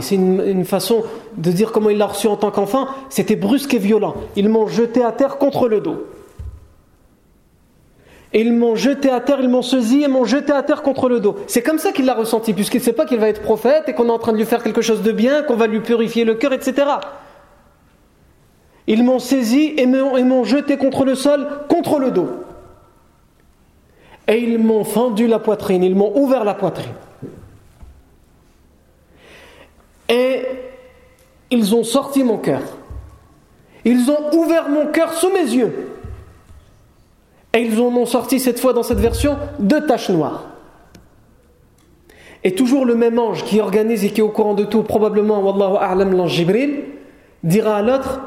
[0.00, 1.04] c'est une, façon
[1.36, 4.14] de dire comment il l'a reçu en tant qu'enfant, c'était brusque et violent.
[4.34, 6.06] Ils m'ont jeté à terre contre le dos.
[8.32, 11.08] Et ils m'ont jeté à terre, ils m'ont saisi et m'ont jeté à terre contre
[11.08, 11.36] le dos.
[11.46, 13.92] C'est comme ça qu'il l'a ressenti, puisqu'il ne sait pas qu'il va être prophète et
[13.92, 16.24] qu'on est en train de lui faire quelque chose de bien, qu'on va lui purifier
[16.24, 16.86] le cœur, etc.
[18.86, 22.43] Ils m'ont saisi et m'ont jeté contre le sol, contre le dos.
[24.26, 26.94] Et ils m'ont fendu la poitrine, ils m'ont ouvert la poitrine.
[30.08, 30.42] Et
[31.50, 32.62] ils ont sorti mon cœur.
[33.84, 35.90] Ils ont ouvert mon cœur sous mes yeux.
[37.52, 40.44] Et ils en ont sorti cette fois dans cette version deux taches noires.
[42.42, 45.40] Et toujours le même ange qui organise et qui est au courant de tout, probablement,
[45.40, 46.84] Wallahu a'lam, l'ange Jibril,
[47.42, 48.20] dira à l'autre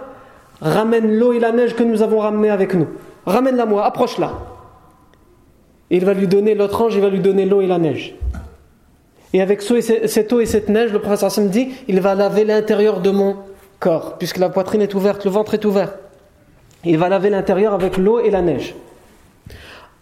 [0.61, 2.87] Ramène l'eau et la neige que nous avons ramenée avec nous.
[3.25, 4.31] Ramène-la moi, approche-la.
[5.89, 8.15] Il va lui donner, l'autre ange, il va lui donner l'eau et la neige.
[9.33, 13.01] Et avec cette eau et cette neige, le prophète me dit il va laver l'intérieur
[13.01, 13.37] de mon
[13.79, 15.93] corps, puisque la poitrine est ouverte, le ventre est ouvert.
[16.83, 18.75] Il va laver l'intérieur avec l'eau et la neige.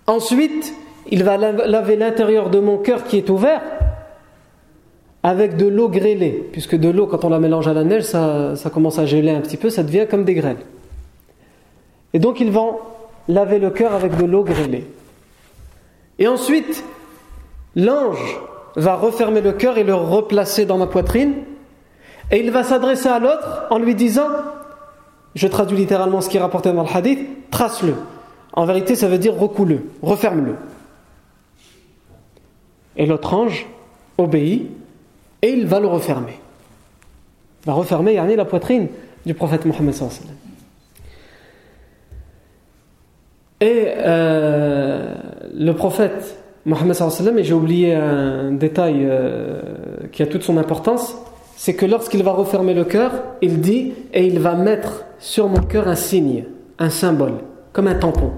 [0.07, 0.73] Ensuite,
[1.09, 3.61] il va laver l'intérieur de mon cœur qui est ouvert
[5.23, 8.55] avec de l'eau grêlée, puisque de l'eau, quand on la mélange à la neige, ça,
[8.55, 10.59] ça, commence à geler un petit peu, ça devient comme des grêles.
[12.13, 12.77] Et donc, ils vont
[13.27, 14.85] laver le cœur avec de l'eau grêlée.
[16.19, 16.83] Et ensuite,
[17.75, 18.39] l'ange
[18.75, 21.33] va refermer le cœur et le replacer dans ma poitrine,
[22.31, 24.27] et il va s'adresser à l'autre en lui disant,
[25.35, 27.19] je traduis littéralement ce qui est rapporté dans le hadith,
[27.51, 27.95] trace-le.
[28.53, 30.55] En vérité, ça veut dire recoule-le, referme-le.
[32.97, 33.67] Et l'autre ange
[34.17, 34.71] obéit
[35.41, 36.39] et il va le refermer.
[37.63, 38.87] Il va refermer yani, la poitrine
[39.25, 39.93] du prophète Mohammed.
[43.61, 45.15] Et euh,
[45.57, 46.97] le prophète Mohammed,
[47.37, 49.61] et j'ai oublié un détail euh,
[50.11, 51.15] qui a toute son importance,
[51.55, 55.61] c'est que lorsqu'il va refermer le cœur, il dit et il va mettre sur mon
[55.61, 56.45] cœur un signe,
[56.79, 57.35] un symbole,
[57.71, 58.31] comme un tampon.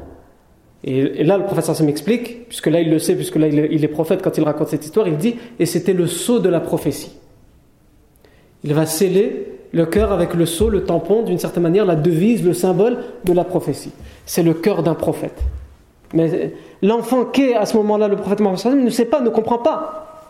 [0.84, 4.21] Et, là, le professeur m'explique, puisque là il le sait, puisque là il est prophète
[4.21, 7.13] quand il raconte cette histoire, il dit et c'était le sceau de la prophétie.
[8.63, 12.45] Il va sceller le cœur avec le sceau, le tampon, d'une certaine manière, la devise,
[12.45, 13.91] le symbole de la prophétie.
[14.25, 15.41] C'est le cœur d'un prophète.
[16.13, 20.26] Mais l'enfant qu'est à ce moment-là le prophète Mohammed ne sait pas, ne comprend pas.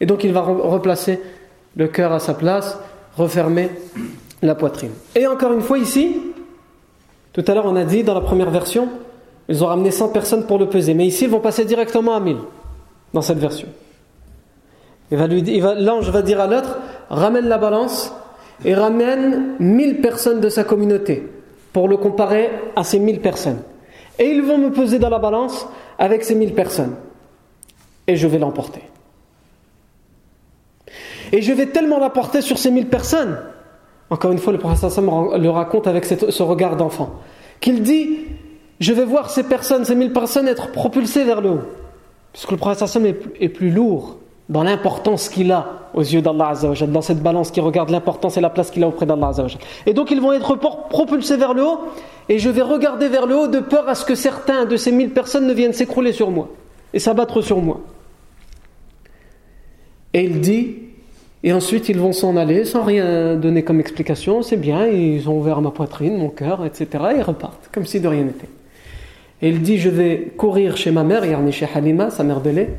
[0.00, 1.20] Et donc il va replacer
[1.76, 2.78] le cœur à sa place,
[3.16, 3.70] refermer
[4.42, 4.92] la poitrine.
[5.14, 6.20] Et encore une fois ici,
[7.32, 8.88] tout à l'heure on a dit dans la première version,
[9.48, 10.94] ils ont ramené 100 personnes pour le peser.
[10.94, 12.36] Mais ici, ils vont passer directement à 1000
[13.14, 13.68] dans cette version.
[15.10, 18.12] L'ange va dire à l'autre ramène la balance
[18.64, 21.28] et ramène 1000 personnes de sa communauté
[21.72, 23.60] pour le comparer à ces 1000 personnes.
[24.18, 25.66] Et ils vont me peser dans la balance
[25.98, 26.96] avec ces 1000 personnes.
[28.06, 28.82] Et je vais l'emporter.
[31.32, 33.38] Et je vais tellement l'emporter sur ces 1000 personnes.
[34.10, 37.16] Encore une fois, le Sam le raconte avec ce regard d'enfant.
[37.60, 38.26] Qu'il dit
[38.78, 41.60] je vais voir ces personnes, ces mille personnes être propulsées vers le haut.
[42.32, 42.98] Puisque le prophète
[43.40, 47.60] est plus lourd dans l'importance qu'il a aux yeux d'Allah Azzawajal, dans cette balance qui
[47.60, 49.60] regarde l'importance et la place qu'il a auprès d'Allah Azzawajal.
[49.86, 51.80] Et donc ils vont être propulsés vers le haut,
[52.28, 54.92] et je vais regarder vers le haut de peur à ce que certains de ces
[54.92, 56.48] mille personnes ne viennent s'écrouler sur moi
[56.92, 57.80] et s'abattre sur moi.
[60.14, 60.76] Et il dit,
[61.44, 65.38] et ensuite ils vont s'en aller sans rien donner comme explication, c'est bien, ils ont
[65.38, 66.86] ouvert ma poitrine, mon cœur, etc.
[67.12, 68.48] Et ils repartent, comme si de rien n'était.
[69.42, 72.50] Et il dit Je vais courir chez ma mère, Yarni chez Halima, sa mère de
[72.50, 72.70] lait.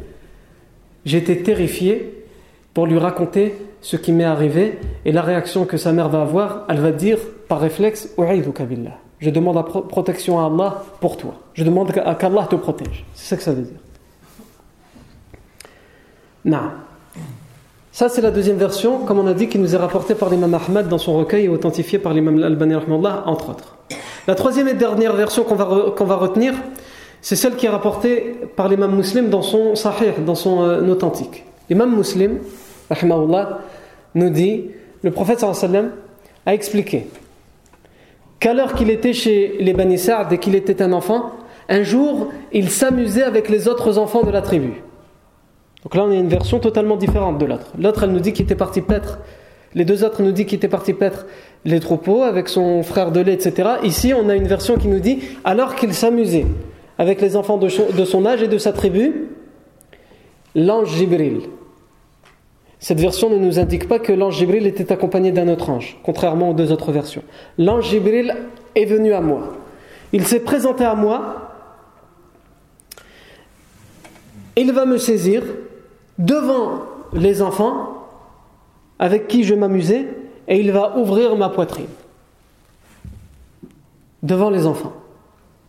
[1.06, 2.26] J'étais terrifié
[2.74, 6.66] pour lui raconter ce qui m'est arrivé et la réaction que sa mère va avoir.
[6.70, 8.10] Elle va dire par réflexe
[9.20, 11.34] Je demande la protection à Allah pour toi.
[11.54, 13.06] Je demande qu'Allah te protège.
[13.14, 13.80] C'est ça que ça veut dire.
[17.92, 20.54] Ça, c'est la deuxième version, comme on a dit, qui nous est rapportée par l'imam
[20.54, 23.76] Ahmad dans son recueil et authentifiée par l'imam Al-Albani, entre autres.
[24.28, 26.54] La troisième et dernière version qu'on va, va retenir,
[27.22, 31.44] c'est celle qui est rapportée par l'imam muslim dans son sahih, dans son euh, authentique.
[31.70, 32.40] L'imam muslim,
[34.16, 34.66] nous dit,
[35.02, 35.92] le prophète sallam
[36.46, 37.08] a expliqué
[38.40, 41.32] qu'à l'heure qu'il était chez les Bani Sa'd et qu'il était un enfant,
[41.70, 44.84] Un jour, il s'amusait avec les autres enfants de la tribu.
[45.84, 47.74] Donc là, on a une version totalement différente de l'autre.
[47.78, 49.20] L'autre, elle nous dit qu'il était parti paître.
[49.74, 51.26] Les deux autres nous disent qu'il était parti paître
[51.66, 53.70] les troupeaux avec son frère de lait, etc.
[53.84, 56.46] Ici, on a une version qui nous dit alors qu'il s'amusait
[56.98, 59.28] avec les enfants de son âge et de sa tribu,
[60.56, 61.42] l'ange Jibril.
[62.80, 66.52] Cette version ne nous indique pas que l'ange Jibril était accompagné d'un autre ange, contrairement
[66.52, 67.24] aux deux autres versions.
[67.58, 68.36] L'ange Jibril
[68.76, 69.54] est venu à moi.
[70.14, 71.52] Il s'est présenté à moi.
[74.56, 75.44] Il va me saisir
[76.18, 78.08] devant les enfants
[79.00, 80.08] avec qui je m'amusais
[80.48, 81.88] et il va ouvrir ma poitrine
[84.24, 84.94] devant les enfants.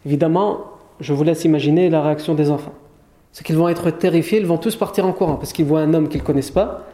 [0.07, 0.65] Évidemment,
[1.01, 2.73] je vous laisse imaginer la réaction des enfants.
[3.33, 5.95] C'est qu'ils vont être terrifiés, ils vont tous partir en courant parce qu'ils voient un
[5.95, 6.87] homme qu'ils ne connaissent pas,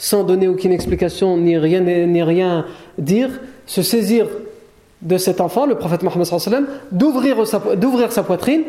[0.00, 2.64] sans donner aucune explication ni rien, ni rien
[2.96, 3.28] dire,
[3.66, 4.26] se saisir
[5.02, 8.62] de cet enfant, le prophète Mohammed d'ouvrir sa, d'ouvrir sa poitrine.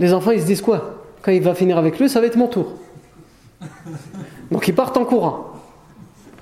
[0.00, 0.96] Les enfants, ils se disent quoi?
[1.22, 2.72] Quand il va finir avec lui, ça va être mon tour.
[4.50, 5.52] Donc ils partent en courant,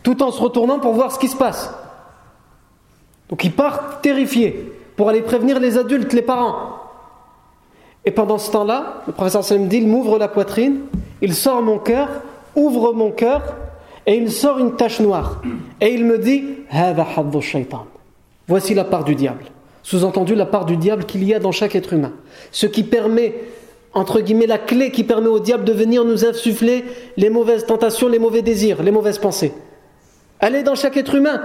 [0.02, 1.70] tout en se retournant pour voir ce qui se passe.
[3.28, 6.78] Donc ils partent terrifiés pour aller prévenir les adultes, les parents.
[8.06, 10.80] Et pendant ce temps-là, le professeur Salem dit, il m'ouvre la poitrine,
[11.20, 12.08] il sort mon cœur,
[12.54, 13.56] ouvre mon cœur,
[14.06, 15.42] et il sort une tache noire.
[15.80, 16.44] Et il me dit,
[18.48, 19.44] voici la part du diable.
[19.82, 22.12] Sous-entendu, la part du diable qu'il y a dans chaque être humain.
[22.50, 23.34] Ce qui permet,
[23.94, 26.84] entre guillemets, la clé qui permet au diable de venir nous insuffler
[27.16, 29.52] les mauvaises tentations, les mauvais désirs, les mauvaises pensées.
[30.38, 31.42] Elle est dans chaque être humain.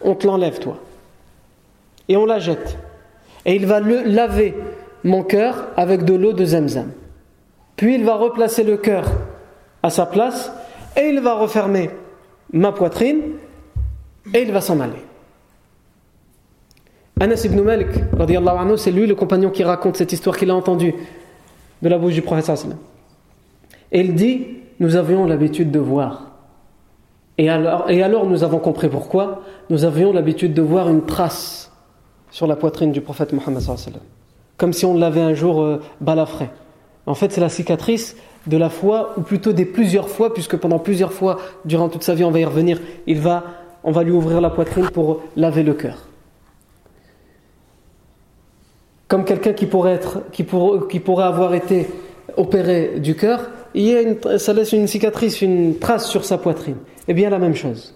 [0.00, 0.78] On te l'enlève, toi.
[2.08, 2.78] Et on la jette.
[3.44, 4.54] Et il va le laver
[5.04, 6.90] mon cœur avec de l'eau de Zemzem.
[7.76, 9.04] Puis il va replacer le cœur
[9.82, 10.52] à sa place
[10.96, 11.90] et il va refermer
[12.52, 13.20] ma poitrine
[14.34, 15.02] et il va s'en aller.
[17.20, 17.88] Anas ibn Malik,
[18.76, 20.94] c'est lui le compagnon qui raconte cette histoire qu'il a entendue
[21.82, 22.56] de la bouche du professeur.
[23.90, 24.46] Et il dit
[24.78, 26.26] Nous avions l'habitude de voir.
[27.36, 29.42] Et alors, et alors nous avons compris pourquoi.
[29.70, 31.72] Nous avions l'habitude de voir une trace
[32.30, 33.62] sur la poitrine du prophète Mohammed
[34.58, 36.50] comme si on l'avait un jour euh, balafré.
[37.06, 38.16] En fait, c'est la cicatrice
[38.48, 42.14] de la foi, ou plutôt des plusieurs fois, puisque pendant plusieurs fois, durant toute sa
[42.14, 43.44] vie, on va y revenir, il va,
[43.84, 45.98] on va lui ouvrir la poitrine pour laver le cœur.
[49.06, 51.88] Comme quelqu'un qui pourrait être, qui, pourrait avoir été
[52.36, 56.76] opéré du cœur, il y a ça laisse une cicatrice, une trace sur sa poitrine.
[57.06, 57.94] Eh bien, la même chose.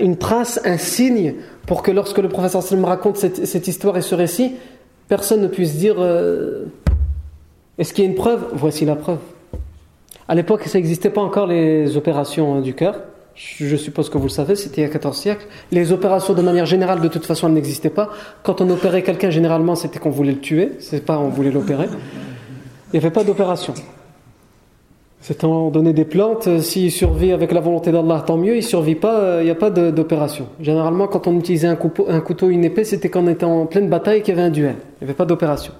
[0.00, 1.34] une trace, un signe,
[1.66, 4.54] pour que lorsque le professeur Sallam raconte cette, cette histoire et ce récit,
[5.08, 6.66] personne ne puisse dire euh,
[7.78, 8.46] est-ce qu'il y a une preuve?
[8.52, 9.18] Voici la preuve.
[10.28, 13.00] À l'époque, ça n'existait pas encore les opérations du cœur.
[13.34, 15.46] Je suppose que vous le savez, c'était il y a 14 siècles.
[15.72, 18.10] Les opérations, de manière générale, de toute façon, elles n'existaient pas.
[18.44, 20.72] Quand on opérait quelqu'un, généralement, c'était qu'on voulait le tuer.
[20.78, 21.88] C'est pas on voulait l'opérer.
[22.92, 23.74] Il n'y avait pas d'opération.
[25.20, 28.62] C'est on donnait des plantes, euh, s'il survit avec la volonté d'Allah, tant mieux, il
[28.62, 30.48] survit pas, euh, il n'y a pas d'opération.
[30.60, 33.64] Généralement, quand on utilisait un, couteau, un couteau une épée, c'était quand on était en
[33.64, 34.76] pleine bataille qu'il y avait un duel.
[35.00, 35.72] Il n'y avait pas d'opération.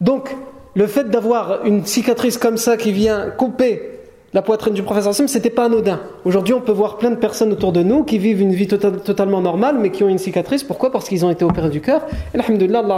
[0.00, 0.36] Donc,
[0.74, 3.94] le fait d'avoir une cicatrice comme ça qui vient couper
[4.34, 6.00] la poitrine du professeur Sim, c'était pas anodin.
[6.24, 8.90] Aujourd'hui, on peut voir plein de personnes autour de nous qui vivent une vie tota-,
[8.90, 10.64] totalement normale, mais qui ont une cicatrice.
[10.64, 10.90] Pourquoi?
[10.90, 12.04] Parce qu'ils ont été opérés du cœur.
[12.34, 12.96] Et alhamdoulilah, Allah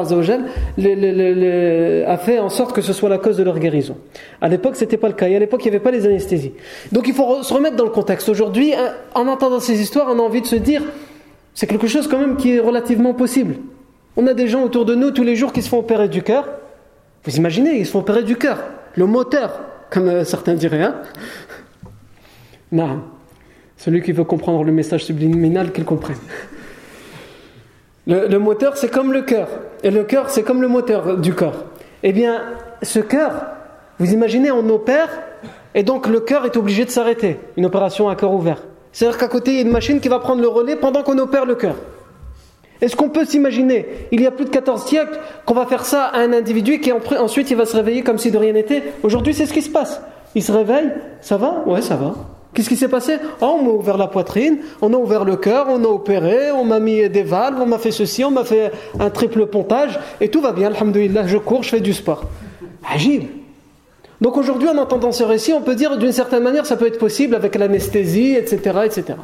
[2.09, 3.99] a fait en sorte que ce soit la cause de leur guérison.
[4.41, 5.29] À l'époque, c'était pas le cas.
[5.29, 6.53] Et à l'époque, il n'y avait pas les anesthésies.
[6.91, 8.31] Donc, il faut se remettre dans le contexte.
[8.31, 8.73] Aujourd'hui,
[9.15, 10.83] en entendant ces histoires, on a envie de se dire,
[11.53, 13.57] c'est quelque chose quand même qui est relativement possible.
[14.17, 16.23] On a des gens autour de nous tous les jours qui se font opérer du
[16.23, 16.47] cœur.
[17.27, 18.59] Vous imaginez, ils se font opérer du cœur,
[18.95, 19.61] le moteur
[19.91, 20.83] comme euh, certains diraient.
[20.83, 20.95] Hein
[22.73, 23.03] non.
[23.77, 26.17] Celui qui veut comprendre le message subliminal, qu'il comprenne.
[28.07, 29.49] Le, moteur, c'est comme le cœur.
[29.83, 31.65] Et le cœur, c'est comme le moteur du corps.
[32.03, 32.41] Eh bien,
[32.83, 33.47] ce cœur,
[33.99, 35.09] vous imaginez, on opère,
[35.75, 37.39] et donc le cœur est obligé de s'arrêter.
[37.57, 38.63] Une opération à cœur ouvert.
[38.93, 41.19] C'est-à-dire qu'à côté, il y a une machine qui va prendre le relais pendant qu'on
[41.19, 41.75] opère le cœur.
[42.81, 46.05] Est-ce qu'on peut s'imaginer, il y a plus de 14 siècles, qu'on va faire ça
[46.05, 48.83] à un individu qui ensuite il va se réveiller comme si de rien n'était?
[49.03, 50.01] Aujourd'hui, c'est ce qui se passe.
[50.35, 51.63] Il se réveille, ça va?
[51.67, 52.15] Ouais, ça va.
[52.53, 53.17] Qu'est-ce qui s'est passé?
[53.43, 56.65] Oh, On m'a ouvert la poitrine, on a ouvert le cœur, on a opéré, on
[56.65, 60.29] m'a mis des valves, on m'a fait ceci, on m'a fait un triple pontage, et
[60.29, 62.25] tout va bien, alhamdoulilah, je cours, je fais du sport.
[62.91, 63.27] Agile.
[64.21, 66.99] Donc aujourd'hui, en entendant ce récit, on peut dire d'une certaine manière, ça peut être
[66.99, 69.19] possible avec l'anesthésie, etc., etc.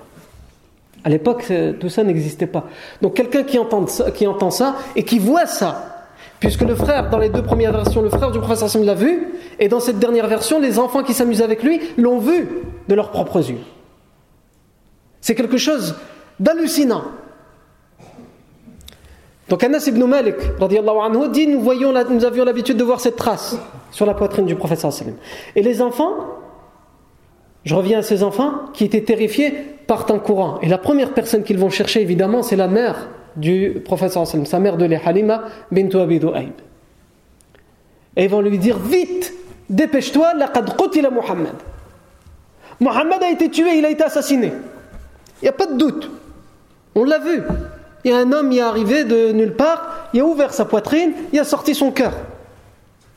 [1.04, 2.64] À l'époque, tout ça n'existait pas.
[3.00, 6.06] Donc quelqu'un qui entend, ça, qui entend ça et qui voit ça,
[6.38, 9.34] puisque le frère, dans les deux premières versions, le frère du professeur Hassan l'a vu,
[9.58, 12.48] et dans cette dernière version, les enfants qui s'amusent avec lui l'ont vu
[12.88, 13.60] de leurs propres yeux.
[15.20, 15.96] C'est quelque chose
[16.38, 17.04] d'hallucinant.
[19.48, 23.56] Donc Anas ibn Malik anhu, dit nous, voyons nous avions l'habitude de voir cette trace
[23.90, 25.14] sur la poitrine du prophète sallam.
[25.54, 26.14] Et les enfants,
[27.64, 29.52] je reviens à ces enfants qui étaient terrifiés,
[29.86, 30.58] partent en courant.
[30.62, 34.76] Et la première personne qu'ils vont chercher évidemment c'est la mère du sallam, sa mère
[34.76, 36.20] de Halima bint Abi.
[38.16, 39.32] Et ils vont lui dire vite,
[39.70, 41.54] dépêche-toi, laqad qutila Muhammad.
[42.80, 44.52] Muhammad a été tué, il a été assassiné.
[45.40, 46.10] Il n'y a pas de doute.
[46.94, 47.42] On l'a vu.
[48.04, 50.64] Il y a un homme, il est arrivé de nulle part, il a ouvert sa
[50.64, 52.12] poitrine, il a sorti son cœur.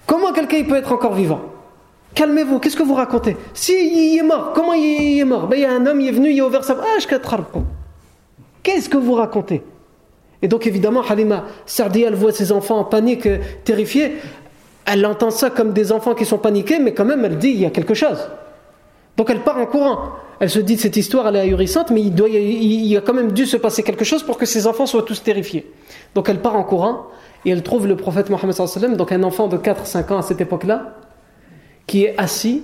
[0.06, 1.42] Comment quelqu'un peut être encore vivant?
[2.16, 3.36] Calmez-vous, qu'est-ce que vous racontez?
[3.54, 5.48] Si il est mort, comment il est mort?
[5.48, 7.66] Ben, Il y a un homme, il est venu, il a ouvert sa poitrine.
[8.64, 9.62] Qu'est-ce que vous racontez?
[10.42, 14.14] Et donc évidemment, Halima Sardi, elle voit ses enfants en panique, euh, terrifiés.
[14.86, 17.60] Elle entend ça comme des enfants qui sont paniqués, mais quand même, elle dit il
[17.60, 18.30] y a quelque chose.
[19.18, 20.12] Donc elle part en courant.
[20.40, 23.32] Elle se dit cette histoire elle est ahurissante, mais il, doit, il, a quand même
[23.32, 25.72] dû se passer quelque chose pour que ses enfants soient tous terrifiés.
[26.14, 27.08] Donc elle part en courant
[27.46, 28.56] et elle trouve le prophète Mohammed
[28.96, 30.96] donc un enfant de 4-5 ans à cette époque-là,
[31.88, 32.64] qui est assis,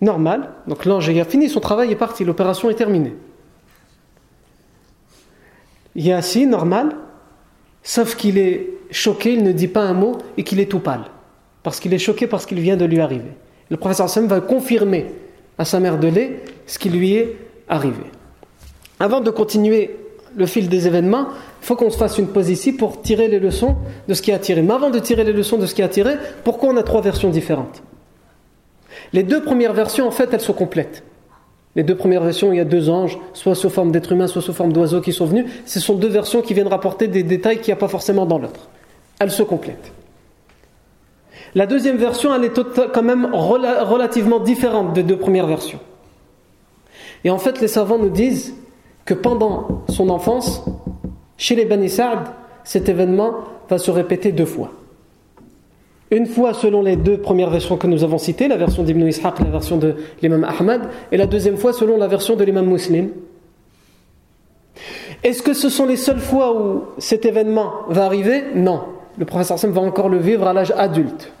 [0.00, 0.50] normal.
[0.66, 3.14] Donc l'ange a fini son travail, est parti, l'opération est terminée.
[5.94, 6.96] Il est assis, normal,
[7.82, 11.04] sauf qu'il est choqué, il ne dit pas un mot et qu'il est tout pâle.
[11.62, 13.32] Parce qu'il est choqué parce qu'il vient de lui arriver
[13.70, 15.06] le professeur Sam va confirmer
[15.56, 17.36] à sa mère de lait ce qui lui est
[17.68, 18.02] arrivé.
[18.98, 19.96] Avant de continuer
[20.36, 21.26] le fil des événements,
[21.62, 23.76] il faut qu'on se fasse une pause ici pour tirer les leçons
[24.08, 24.62] de ce qui a tiré.
[24.62, 26.14] Mais avant de tirer les leçons de ce qui a tiré,
[26.44, 27.82] pourquoi on a trois versions différentes?
[29.12, 31.02] Les deux premières versions, en fait, elles sont complètes.
[31.76, 34.42] Les deux premières versions, il y a deux anges, soit sous forme d'êtres humains, soit
[34.42, 35.46] sous forme d'oiseaux qui sont venus.
[35.66, 38.38] Ce sont deux versions qui viennent rapporter des détails qu'il n'y a pas forcément dans
[38.38, 38.68] l'autre.
[39.20, 39.92] Elles se complètent.
[41.54, 42.52] La deuxième version, elle est
[42.92, 45.80] quand même relativement différente des deux premières versions.
[47.24, 48.54] Et en fait, les savants nous disent
[49.04, 50.64] que pendant son enfance,
[51.36, 52.20] chez les Bani Sa'd,
[52.64, 53.32] cet événement
[53.68, 54.72] va se répéter deux fois.
[56.10, 59.38] Une fois selon les deux premières versions que nous avons citées, la version d'Ibn Ishaq,
[59.38, 63.10] la version de l'imam Ahmad, et la deuxième fois selon la version de l'imam Muslim.
[65.22, 68.42] Est-ce que ce sont les seules fois où cet événement va arriver?
[68.54, 68.82] Non.
[69.18, 71.32] Le professeur Sam va encore le vivre à l'âge adulte.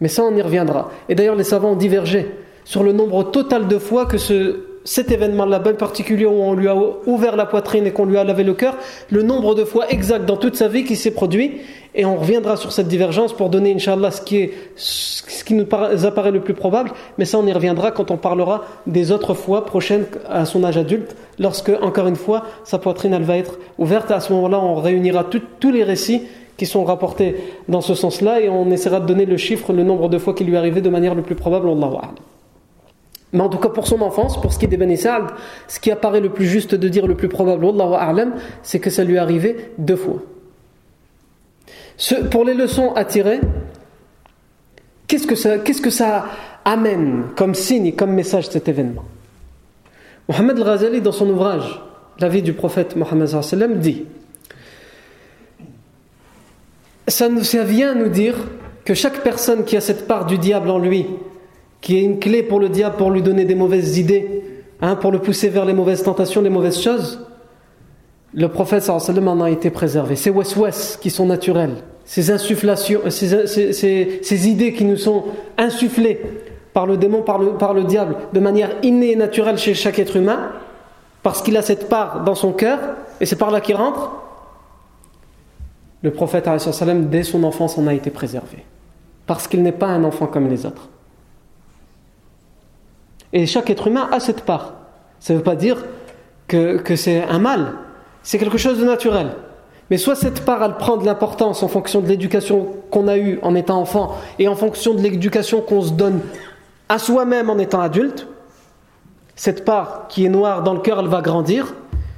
[0.00, 0.90] Mais ça, on y reviendra.
[1.08, 2.26] Et d'ailleurs, les savants ont divergé
[2.64, 6.68] sur le nombre total de fois que ce, cet événement-là, en particulier où on lui
[6.68, 6.76] a
[7.06, 8.76] ouvert la poitrine et qu'on lui a lavé le cœur,
[9.10, 11.60] le nombre de fois exact dans toute sa vie qui s'est produit.
[11.94, 15.66] Et on reviendra sur cette divergence pour donner, Inch'Allah, ce qui, est, ce qui nous
[16.04, 16.92] apparaît le plus probable.
[17.18, 20.76] Mais ça, on y reviendra quand on parlera des autres fois prochaines à son âge
[20.76, 24.10] adulte, lorsque, encore une fois, sa poitrine, elle va être ouverte.
[24.10, 26.22] À ce moment-là, on réunira tous les récits
[26.56, 27.36] qui sont rapportés
[27.68, 30.46] dans ce sens-là et on essaiera de donner le chiffre, le nombre de fois qu'il
[30.46, 32.00] lui est arrivé de manière le plus probable, Allah
[33.36, 35.90] Mais en tout cas pour son enfance, pour ce qui est des Ben ce qui
[35.90, 37.66] apparaît le plus juste de dire le plus probable,
[38.62, 40.22] c'est que ça lui est arrivé deux fois.
[42.30, 43.40] pour les leçons à tirer,
[45.06, 45.58] qu'est-ce que ça,
[45.90, 46.26] ça
[46.64, 49.04] amène comme signe, comme message cet événement?
[50.30, 51.82] Mohamed al-Ghazali, dans son ouvrage
[52.18, 53.28] La vie du prophète Mohammed
[53.80, 54.06] dit
[57.06, 57.28] ça,
[57.64, 58.34] vient nous dire
[58.86, 61.06] que chaque personne qui a cette part du diable en lui,
[61.80, 64.42] qui est une clé pour le diable pour lui donner des mauvaises idées,
[64.80, 67.20] hein, pour le pousser vers les mauvaises tentations, les mauvaises choses,
[68.34, 70.16] le prophète sallam en a été préservé.
[70.16, 75.24] Ces wes qui sont naturels, ces insufflations, ces, idées qui nous sont
[75.58, 76.20] insufflées
[76.72, 79.98] par le démon, par le, par le diable, de manière innée et naturelle chez chaque
[79.98, 80.50] être humain,
[81.22, 82.78] parce qu'il a cette part dans son cœur,
[83.20, 84.12] et c'est par là qu'il rentre,
[86.02, 86.48] le prophète,
[87.10, 88.58] dès son enfance, en a été préservé.
[89.26, 90.88] Parce qu'il n'est pas un enfant comme les autres.
[93.36, 94.72] Et chaque être humain a cette part.
[95.20, 95.84] Ça ne veut pas dire
[96.48, 97.74] que, que c'est un mal.
[98.22, 99.26] C'est quelque chose de naturel.
[99.90, 103.38] Mais soit cette part, elle prend de l'importance en fonction de l'éducation qu'on a eue
[103.42, 106.20] en étant enfant et en fonction de l'éducation qu'on se donne
[106.88, 108.26] à soi-même en étant adulte.
[109.34, 111.74] Cette part qui est noire dans le cœur, elle va grandir.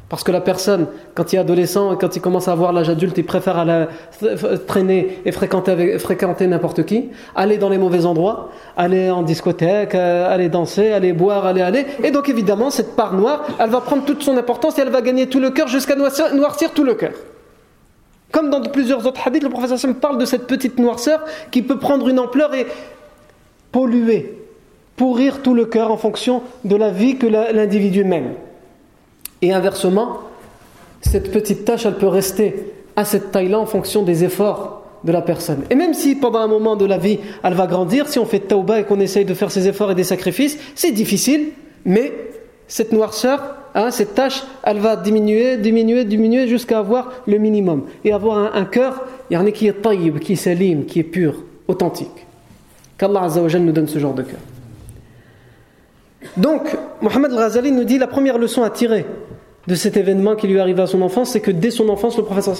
[0.09, 3.19] Parce que la personne, quand il est adolescent quand il commence à avoir l'âge adulte,
[3.19, 3.89] il préfère
[4.67, 10.33] traîner et fréquenter, fréquenter n'importe qui, aller dans les mauvais endroits, aller en discothèque, euh,
[10.33, 11.87] aller danser, aller boire, aller aller.
[12.03, 15.03] Et donc évidemment, cette part noire, elle va prendre toute son importance et elle va
[15.03, 17.13] gagner tout le cœur jusqu'à noircir, tout le cœur.
[18.33, 21.79] Comme dans plusieurs autres hadiths, le professeur Sam parle de cette petite noirceur qui peut
[21.79, 22.67] prendre une ampleur et
[23.73, 24.39] polluer,
[24.97, 28.33] pourrir tout le cœur en fonction de la vie que l'individu mène.
[29.43, 30.20] Et inversement,
[31.01, 35.22] cette petite tâche, elle peut rester à cette taille-là en fonction des efforts de la
[35.22, 35.62] personne.
[35.70, 38.41] Et même si pendant un moment de la vie, elle va grandir, si on fait
[38.41, 41.51] tauba et qu'on essaye de faire ses efforts et des sacrifices, c'est difficile,
[41.84, 42.12] mais
[42.66, 47.84] cette noirceur, hein, cette tâche, elle va diminuer, diminuer, diminuer jusqu'à avoir le minimum.
[48.05, 49.05] Et avoir un, un cœur
[49.55, 52.26] qui est taïb, qui est salim, qui est pur, authentique.
[52.99, 54.41] Qu'Allah Azzawajal nous donne ce genre de cœur.
[56.36, 59.07] Donc, Mohamed Al-Ghazali nous dit la première leçon à tirer
[59.69, 62.25] de cet événement qui lui arrive à son enfance, c'est que dès son enfance, le
[62.25, 62.57] professeur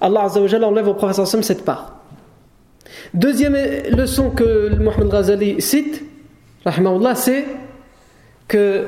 [0.00, 0.28] Allah
[0.62, 1.96] enlève au professeur Sam cette part.
[3.14, 3.56] Deuxième
[3.90, 6.04] leçon que Mohamed Al-Ghazali cite,
[7.16, 7.44] c'est
[8.46, 8.84] que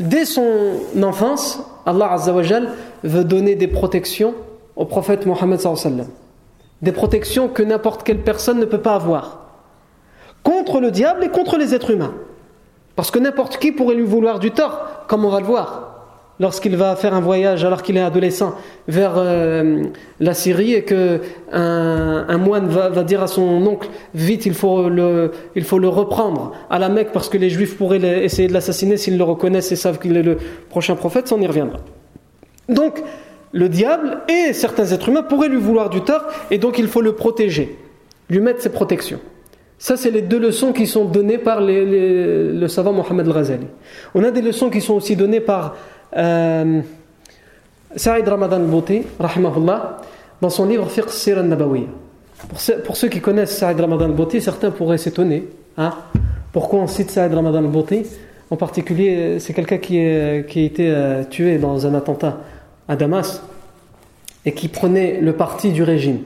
[0.00, 2.70] dès son enfance, Allah Azzawajal
[3.04, 4.34] veut donner des protections
[4.74, 5.60] au prophète Mohammed.
[6.80, 9.50] Des protections que n'importe quelle personne ne peut pas avoir.
[10.42, 12.14] Contre le diable et contre les êtres humains.
[12.96, 15.91] Parce que n'importe qui pourrait lui vouloir du tort, comme on va le voir
[16.42, 18.56] lorsqu'il va faire un voyage alors qu'il est adolescent
[18.88, 19.84] vers euh,
[20.18, 21.20] la Syrie et que
[21.52, 26.52] un, moine va, dire à son oncle vite il faut le il faut le reprendre
[26.68, 29.76] à la Mecque parce que les Juifs pourraient essayer de l'assassiner s'ils le reconnaissent et
[29.76, 30.36] savent qu'il est le
[30.68, 31.78] prochain prophète, ça y reviendra.
[32.68, 33.02] Donc
[33.52, 37.02] le diable et certains êtres humains pourraient lui vouloir du tort et donc il faut
[37.02, 37.78] le protéger,
[38.28, 39.20] lui mettre ses protections.
[39.78, 43.66] Ça, c'est les deux leçons qui sont données par le savant Mohamed Al-Ghazali.
[44.14, 45.74] On a des leçons qui sont aussi données par
[46.16, 46.80] euh,
[47.96, 49.02] Saïd Ramadan al-Bouti,
[50.40, 51.86] dans son livre Fiqh Sir al-Nabawiya.
[52.84, 55.48] Pour, ceux qui connaissent Saïd Ramadan al-Bouti, certains pourraient s'étonner.
[55.76, 55.92] Hein,
[56.52, 58.02] pourquoi on cite Saïd Ramadan al-Bouti
[58.50, 59.98] En particulier, c'est quelqu'un qui,
[60.48, 62.40] qui, a été euh, tué dans un attentat
[62.88, 63.42] à Damas
[64.44, 66.20] et qui prenait le parti du régime.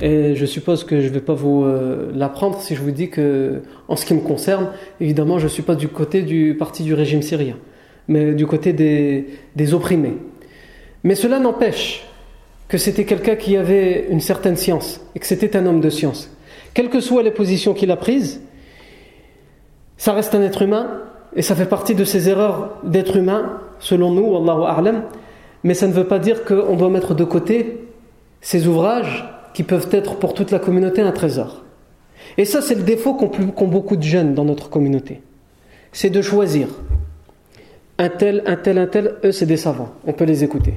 [0.00, 3.10] Et je suppose que je ne vais pas vous euh, l'apprendre si je vous dis
[3.10, 4.68] que, en ce qui me concerne,
[5.00, 7.56] évidemment, je ne suis pas du côté du parti du régime syrien
[8.08, 10.16] mais du côté des, opprimés.
[11.04, 12.06] Mais cela n'empêche
[12.68, 16.30] que c'était quelqu'un qui avait une certaine science et que c'était un homme de science.
[16.74, 18.42] Quelles que soient les positions qu'il a prises,
[19.96, 21.02] ça reste un être humain
[21.36, 25.02] et ça fait partie de ses erreurs d'être humain, selon nous, Allahu A'lam.
[25.64, 27.78] Mais ça ne veut pas dire qu'on doit mettre de côté
[28.40, 31.64] ces ouvrages qui peuvent être pour toute la communauté un trésor.
[32.36, 35.22] Et ça, c'est le défaut qu'ont beaucoup de jeunes dans notre communauté.
[35.92, 36.68] C'est de choisir
[37.98, 40.74] un tel, un tel, un tel, eux c'est des savants, on peut les écouter.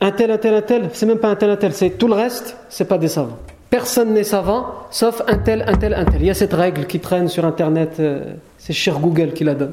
[0.00, 2.08] Un tel, un tel, un tel, c'est même pas un tel, un tel, c'est tout
[2.08, 3.38] le reste, c'est pas des savants.
[3.70, 6.20] Personne n'est savant, sauf un tel, un tel, un tel.
[6.20, 9.54] Il y a cette règle qui traîne sur Internet, euh, c'est cher Google qui la
[9.54, 9.72] donne.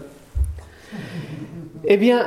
[1.85, 2.25] Eh bien,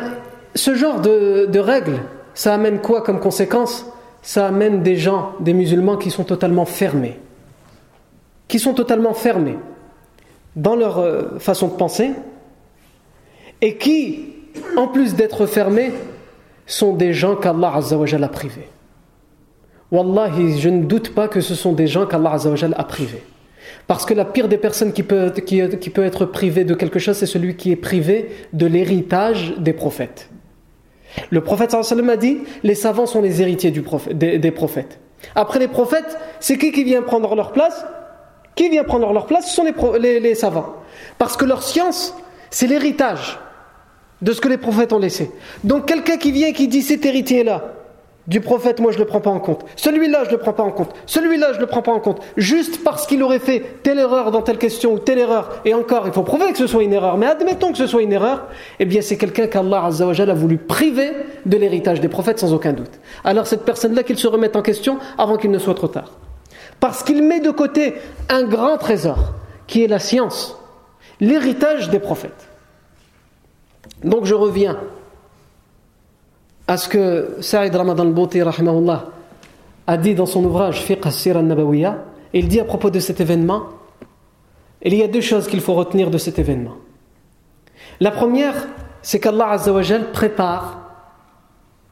[0.55, 1.99] ce genre de, de règle,
[2.35, 3.87] ça amène quoi comme conséquence?
[4.23, 7.19] Ça amène des gens, des musulmans qui sont totalement fermés.
[8.49, 9.57] Qui sont totalement fermés
[10.57, 12.13] dans leur euh, façon de penser,
[13.65, 14.27] et qui,
[14.77, 15.91] en plus d'être fermés,
[16.67, 18.69] sont des gens qu'Allah a privés.
[19.91, 22.37] Wallahi, je ne doute pas que ce sont des gens qu'Allah
[22.77, 23.23] a privés.
[23.87, 25.33] Parce que la pire des personnes qui peut,
[25.97, 30.29] être privée de quelque chose, c'est celui qui est privé de l'héritage des prophètes.
[31.31, 35.01] Le prophète sallam a dit les savants sont les héritiers des, prophètes.
[35.35, 37.87] Après les prophètes, c'est qui qui vient prendre leur place?
[38.57, 39.49] Qui vient prendre leur place?
[39.49, 39.65] Ce sont
[39.99, 40.75] les savants.
[41.17, 42.15] Parce que leur science,
[42.51, 43.39] c'est l'héritage
[44.25, 45.31] de ce que les prophètes ont laissé.
[45.63, 47.75] Donc quelqu'un qui vient et qui dit cet héritier-là,
[48.27, 49.67] du prophète, moi je ne le prends pas en compte.
[49.77, 50.95] Celui-là, je ne le prends pas en compte.
[51.05, 52.23] Celui-là, je ne le prends pas en compte.
[52.39, 55.61] Juste parce qu'il aurait fait telle erreur dans telle question ou telle erreur.
[55.67, 57.19] Et encore, il faut prouver que ce soit une erreur.
[57.19, 58.47] Mais admettons que ce soit une erreur.
[58.81, 61.13] Eh bien, c'est quelqu'un qu'Allah a voulu priver
[61.45, 62.93] de l'héritage des prophètes sans aucun doute.
[63.25, 66.13] Alors cette personne-là, qu'il se remette en question avant qu'il ne soit trop tard.
[66.81, 67.93] Parce qu'il met de côté
[68.31, 69.35] un grand trésor,
[69.67, 70.59] qui est la science,
[71.21, 72.49] l'héritage des prophètes.
[74.05, 74.79] Donc je reviens
[76.67, 78.41] à ce que Saïd Ramadan al-Bouti
[79.87, 83.65] a dit dans son ouvrage Fiqh al nabawiya il dit à propos de cet événement
[84.83, 86.75] il y a deux choses qu'il faut retenir de cet événement.
[88.01, 88.67] La première,
[89.01, 89.57] c'est qu'Allah
[90.13, 90.81] prépare,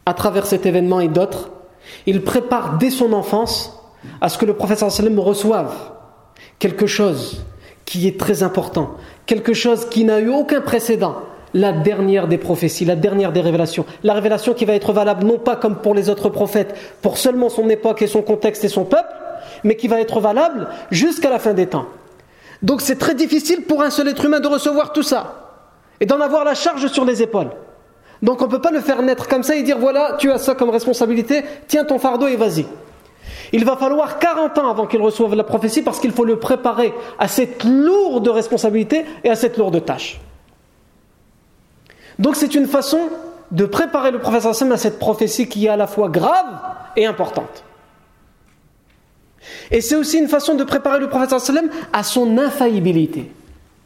[0.05, 1.51] à travers cet événement et d'autres,
[2.07, 3.81] il prépare dès son enfance
[4.21, 5.73] à ce que le prophète sallam reçoive
[6.59, 7.45] quelque chose
[7.87, 8.97] qui est très important,
[9.27, 11.17] quelque chose qui n'a eu aucun précédent,
[11.55, 13.85] la dernière des prophéties, la dernière des révélations.
[14.03, 17.49] La révélation qui va être valable non pas comme pour les autres prophètes, pour seulement
[17.49, 19.13] son époque et son contexte et son peuple,
[19.65, 21.87] mais qui va être valable jusqu'à la fin des temps.
[22.63, 25.61] Donc c'est très difficile pour un seul être humain de recevoir tout ça
[26.01, 27.51] et d'en avoir la charge sur les épaules.
[28.23, 30.39] Donc on ne peut pas le faire naître comme ça et dire voilà, tu as
[30.39, 32.67] ça comme responsabilité, tiens ton fardeau et vas-y.
[33.53, 36.95] Il va falloir 40 ans avant qu'il reçoive la prophétie parce qu'il faut le préparer
[37.19, 40.21] à cette lourde responsabilité et à cette lourde tâche.
[42.19, 43.01] Donc c'est une façon
[43.51, 46.61] de préparer le Hassan à cette prophétie qui est à la fois grave
[46.97, 47.65] et importante.
[49.71, 51.09] Et c'est aussi une façon de préparer le
[51.39, 53.31] sallam à son infaillibilité.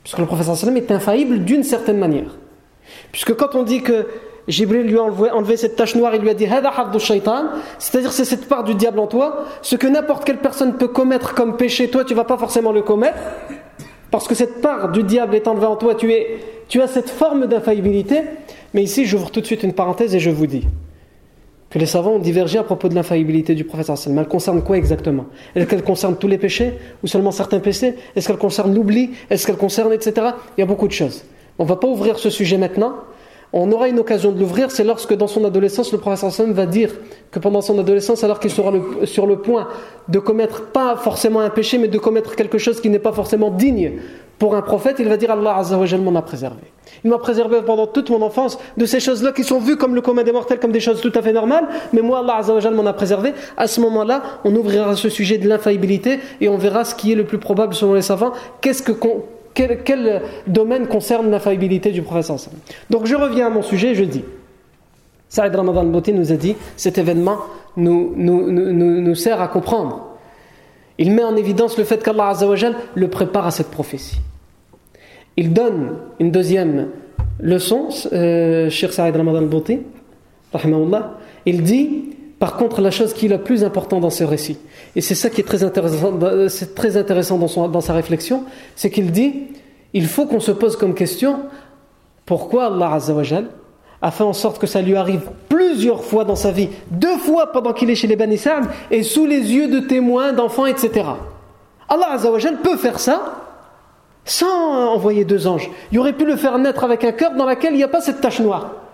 [0.02, 2.36] Puisque le sallam est infaillible d'une certaine manière.
[3.10, 4.06] Puisque quand on dit que
[4.48, 6.46] Jibril lui a enlevé, cette tache noire, il lui a dit
[7.78, 11.34] c'est-à-dire c'est cette part du diable en toi, ce que n'importe quelle personne peut commettre
[11.34, 13.18] comme péché, toi tu vas pas forcément le commettre,
[14.10, 16.38] parce que cette part du diable est enlevée en toi, tu, es,
[16.68, 18.22] tu as cette forme d'infaillibilité.
[18.74, 20.66] Mais ici, j'ouvre tout de suite une parenthèse et je vous dis
[21.70, 23.90] que les savants ont divergé à propos de l'infaillibilité du prophète.
[24.06, 25.26] Elle concerne quoi exactement?
[25.54, 27.94] Est-ce qu'elle concerne tous les péchés ou seulement certains péchés?
[28.14, 29.10] Est-ce qu'elle concerne l'oubli?
[29.30, 30.28] Est-ce qu'elle concerne, etc.
[30.56, 31.24] Il y a beaucoup de choses.
[31.58, 32.94] On ne va pas ouvrir ce sujet maintenant.
[33.52, 36.90] On aura une occasion de l'ouvrir, c'est lorsque dans son adolescence, le prophète va dire
[37.30, 38.72] que pendant son adolescence, alors qu'il sera
[39.04, 39.68] sur le point
[40.08, 43.50] de commettre pas forcément un péché, mais de commettre quelque chose qui n'est pas forcément
[43.50, 43.92] digne
[44.38, 46.60] pour un prophète, il va dire Allah Azzawajal m'en a préservé.
[47.04, 50.02] Il m'a préservé pendant toute mon enfance de ces choses-là qui sont vues comme le
[50.02, 52.84] commun des mortels, comme des choses tout à fait normales, mais moi Allah Azzawajal m'en
[52.84, 53.32] a préservé.
[53.56, 57.14] À ce moment-là, on ouvrira ce sujet de l'infaillibilité et on verra ce qui est
[57.14, 58.32] le plus probable selon les savants.
[58.60, 58.92] Qu'est-ce que
[59.56, 62.50] quel, domaine concerne l'infaillibilité du prophète
[62.90, 64.24] Donc je reviens à mon sujet et je dis
[65.28, 67.38] Saïd Ramadan Bouti nous a dit cet événement
[67.76, 70.16] nous, nous, nous, nous, sert à comprendre.
[70.98, 72.32] Il met en évidence le fait qu'Allah
[72.94, 74.18] le prépare à cette prophétie.
[75.36, 76.88] Il donne une deuxième
[77.40, 79.80] leçon, euh, Saïd Ramadan Bouti,
[81.44, 82.04] il dit
[82.38, 84.58] par contre la chose qui est la plus importante dans ce récit,
[84.96, 86.18] et c'est ça qui est très intéressant,
[86.96, 88.44] intéressant dans, sa réflexion,
[88.74, 89.48] c'est qu'il dit
[89.92, 91.40] il faut qu'on se pose comme question
[92.24, 92.98] pourquoi Allah
[94.02, 97.52] a fait en sorte que ça lui arrive plusieurs fois dans sa vie, deux fois
[97.52, 98.40] pendant qu'il est chez les Bani
[98.90, 101.04] et sous les yeux de témoins, d'enfants, etc.
[101.88, 103.42] Allah Azzawajal peut faire ça
[104.24, 105.70] sans envoyer deux anges.
[105.92, 108.00] Il aurait pu le faire naître avec un cœur dans lequel il n'y a pas
[108.00, 108.85] cette tache noire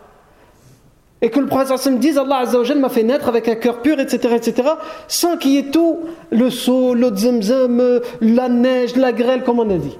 [1.22, 4.00] et que le prophète me dise Allah Azzawajal m'a fait naître avec un cœur pur,
[4.00, 4.68] etc., etc.,
[5.06, 6.00] sans qu'il y ait tout
[6.32, 9.96] le seau, l'eau de zemzem, la neige, la grêle, comme on a dit.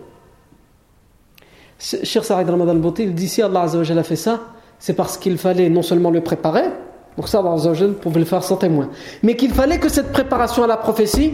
[1.78, 4.40] Cher Saïd Ramadan Bouti, il dit si Allah Azzawajal a fait ça,
[4.80, 6.64] c'est parce qu'il fallait non seulement le préparer,
[7.14, 8.90] pour ça Allah Azzawajal pouvait le faire sans témoin,
[9.22, 11.32] mais qu'il fallait que cette préparation à la prophétie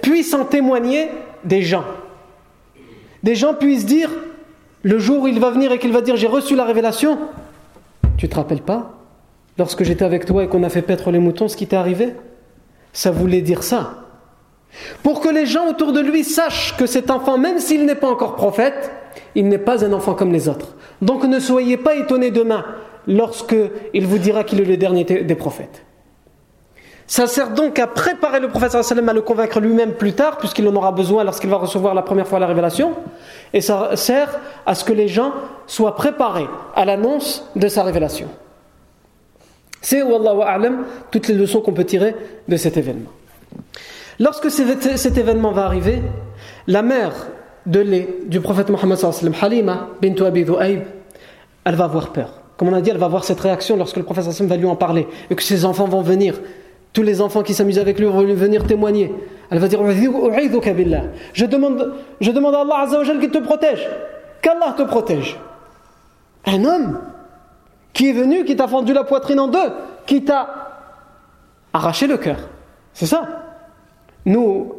[0.00, 1.10] puisse en témoigner
[1.44, 1.84] des gens.
[3.22, 4.08] Des gens puissent dire,
[4.82, 7.18] le jour où il va venir et qu'il va dire j'ai reçu la révélation,
[8.22, 8.92] tu te rappelles pas
[9.58, 12.14] Lorsque j'étais avec toi et qu'on a fait paître les moutons, ce qui t'est arrivé
[12.92, 14.04] Ça voulait dire ça.
[15.02, 18.08] Pour que les gens autour de lui sachent que cet enfant, même s'il n'est pas
[18.08, 18.92] encore prophète,
[19.34, 20.76] il n'est pas un enfant comme les autres.
[21.02, 22.64] Donc ne soyez pas étonnés demain
[23.08, 23.56] lorsque
[23.92, 25.82] il vous dira qu'il est le dernier des prophètes.
[27.06, 30.74] Ça sert donc à préparer le prophète à le convaincre lui-même plus tard, puisqu'il en
[30.74, 32.92] aura besoin lorsqu'il va recevoir la première fois la révélation.
[33.52, 35.32] Et ça sert à ce que les gens
[35.66, 38.28] soient préparés à l'annonce de sa révélation.
[39.80, 42.14] C'est, Wallahu A'lam, toutes les leçons qu'on peut tirer
[42.48, 43.10] de cet événement.
[44.20, 46.00] Lorsque cet événement va arriver,
[46.68, 47.12] la mère
[47.66, 48.98] de lait du prophète Mohammed
[49.40, 50.46] Halima bint Abi
[51.64, 52.42] elle va avoir peur.
[52.56, 54.76] Comme on a dit, elle va avoir cette réaction lorsque le prophète va lui en
[54.76, 56.40] parler et que ses enfants vont venir
[56.92, 59.14] tous les enfants qui s'amusent avec lui vont venir témoigner.
[59.50, 63.88] Elle va dire Je demande, je demande à Allah Azzawajal qu'il te protège.
[64.42, 65.38] Qu'Allah te protège.
[66.46, 67.00] Un homme
[67.92, 69.72] qui est venu, qui t'a fendu la poitrine en deux,
[70.06, 70.48] qui t'a
[71.72, 72.48] arraché le cœur.
[72.92, 73.26] C'est ça.
[74.24, 74.74] Nous,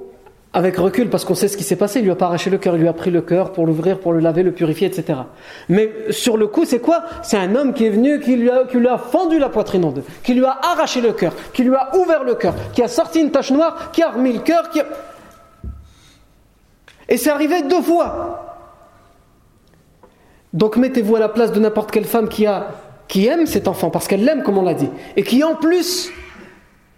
[0.55, 2.59] avec recul, parce qu'on sait ce qui s'est passé, il lui a pas arraché le
[2.59, 5.19] cœur, il lui a pris le cœur pour l'ouvrir, pour le laver, le purifier, etc.
[5.67, 7.05] Mais sur le coup, c'est quoi?
[7.23, 10.35] C'est un homme qui est venu, qui lui, a, fendu la poitrine en deux, qui
[10.35, 13.31] lui a arraché le cœur, qui lui a ouvert le cœur, qui a sorti une
[13.31, 14.85] tache noire, qui a remis le cœur, qui a...
[17.09, 18.69] Et c'est arrivé deux fois.
[20.53, 24.23] Donc mettez-vous à la place de n'importe quelle femme qui aime cet enfant, parce qu'elle
[24.23, 26.11] l'aime, comme on l'a dit, et qui en plus,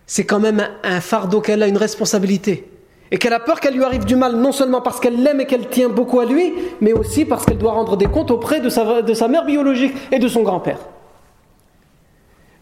[0.06, 2.70] c'est quand même un fardeau qu'elle a, une responsabilité
[3.12, 5.46] et qu'elle a peur qu'elle lui arrive du mal, non seulement parce qu'elle l'aime et
[5.46, 8.70] qu'elle tient beaucoup à lui, mais aussi parce qu'elle doit rendre des comptes auprès de
[8.70, 10.80] sa, de sa mère biologique et de son grand-père.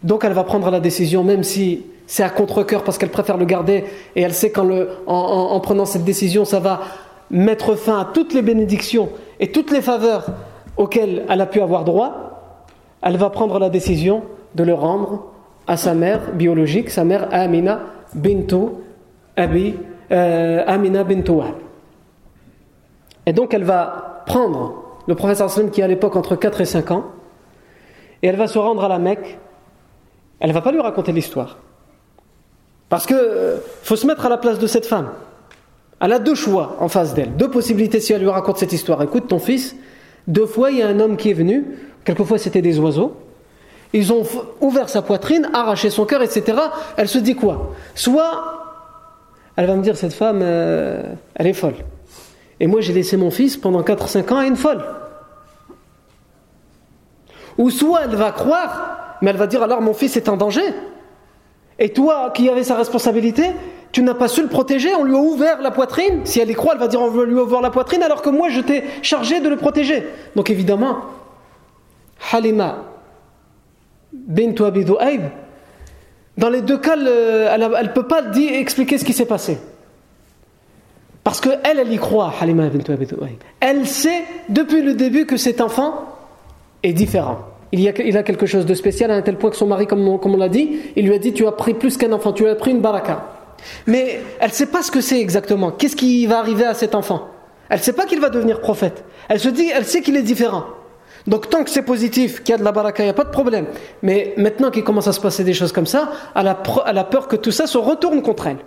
[0.03, 3.45] Donc elle va prendre la décision, même si c'est à contre-coeur, parce qu'elle préfère le
[3.45, 3.85] garder,
[4.15, 6.81] et elle sait qu'en en, en, prenant cette décision, ça va
[7.31, 10.25] mettre fin à toutes les bénédictions et toutes les faveurs
[10.75, 12.59] auxquelles elle a pu avoir droit,
[13.01, 14.23] elle va prendre la décision
[14.55, 15.25] de le rendre
[15.67, 17.79] à sa mère biologique, sa mère Amina
[18.13, 18.81] Bintou
[19.37, 19.75] Abi
[20.13, 21.23] euh, Amina bint.
[23.25, 26.65] Et donc elle va prendre le professeur sallam qui est à l'époque entre 4 et
[26.65, 27.05] 5 ans,
[28.21, 29.39] et elle va se rendre à la Mecque.
[30.39, 31.57] Elle ne va pas lui raconter l'histoire.
[32.89, 35.09] Parce que euh, faut se mettre à la place de cette femme.
[35.99, 39.01] Elle a deux choix en face d'elle, deux possibilités si elle lui raconte cette histoire.
[39.01, 39.75] Écoute, ton fils,
[40.27, 41.65] deux fois il y a un homme qui est venu,
[42.03, 43.15] quelquefois c'était des oiseaux,
[43.93, 44.23] ils ont
[44.59, 46.57] ouvert sa poitrine, arraché son cœur, etc.
[46.97, 47.73] Elle se dit quoi?
[47.95, 48.62] Soit
[49.55, 51.03] elle va me dire cette femme, euh,
[51.35, 51.75] elle est folle.
[52.59, 54.83] Et moi j'ai laissé mon fils pendant 4-5 ans à une folle.
[57.57, 60.63] Ou soit elle va croire, mais elle va dire alors mon fils est en danger.
[61.79, 63.51] Et toi qui avais sa responsabilité,
[63.91, 66.21] tu n'as pas su le protéger, on lui a ouvert la poitrine.
[66.23, 68.29] Si elle y croit, elle va dire on veut lui ouvrir la poitrine alors que
[68.29, 70.03] moi je t'ai chargé de le protéger.
[70.35, 70.97] Donc évidemment,
[72.31, 72.85] Halima
[74.11, 74.85] bint Abi
[76.37, 79.57] dans les deux cas, elle ne peut pas expliquer ce qui s'est passé.
[81.23, 82.33] Parce qu'elle, elle y croit,
[83.61, 86.05] Elle sait depuis le début que cet enfant
[86.81, 87.39] est différent.
[87.71, 89.67] Il, y a, il a quelque chose de spécial à un tel point que son
[89.67, 91.97] mari, comme on, comme on l'a dit, il lui a dit Tu as pris plus
[91.97, 93.25] qu'un enfant, tu as pris une baraka.
[93.87, 95.71] Mais elle ne sait pas ce que c'est exactement.
[95.71, 97.29] Qu'est-ce qui va arriver à cet enfant?
[97.69, 99.05] Elle ne sait pas qu'il va devenir prophète.
[99.29, 100.65] Elle se dit, elle sait qu'il est différent.
[101.27, 103.23] Donc tant que c'est positif, qu'il y a de la baraka, il n'y a pas
[103.23, 103.65] de problème.
[104.01, 107.35] Mais maintenant qu'il commence à se passer des choses comme ça, elle a, peur que
[107.35, 108.57] tout ça se retourne contre elle.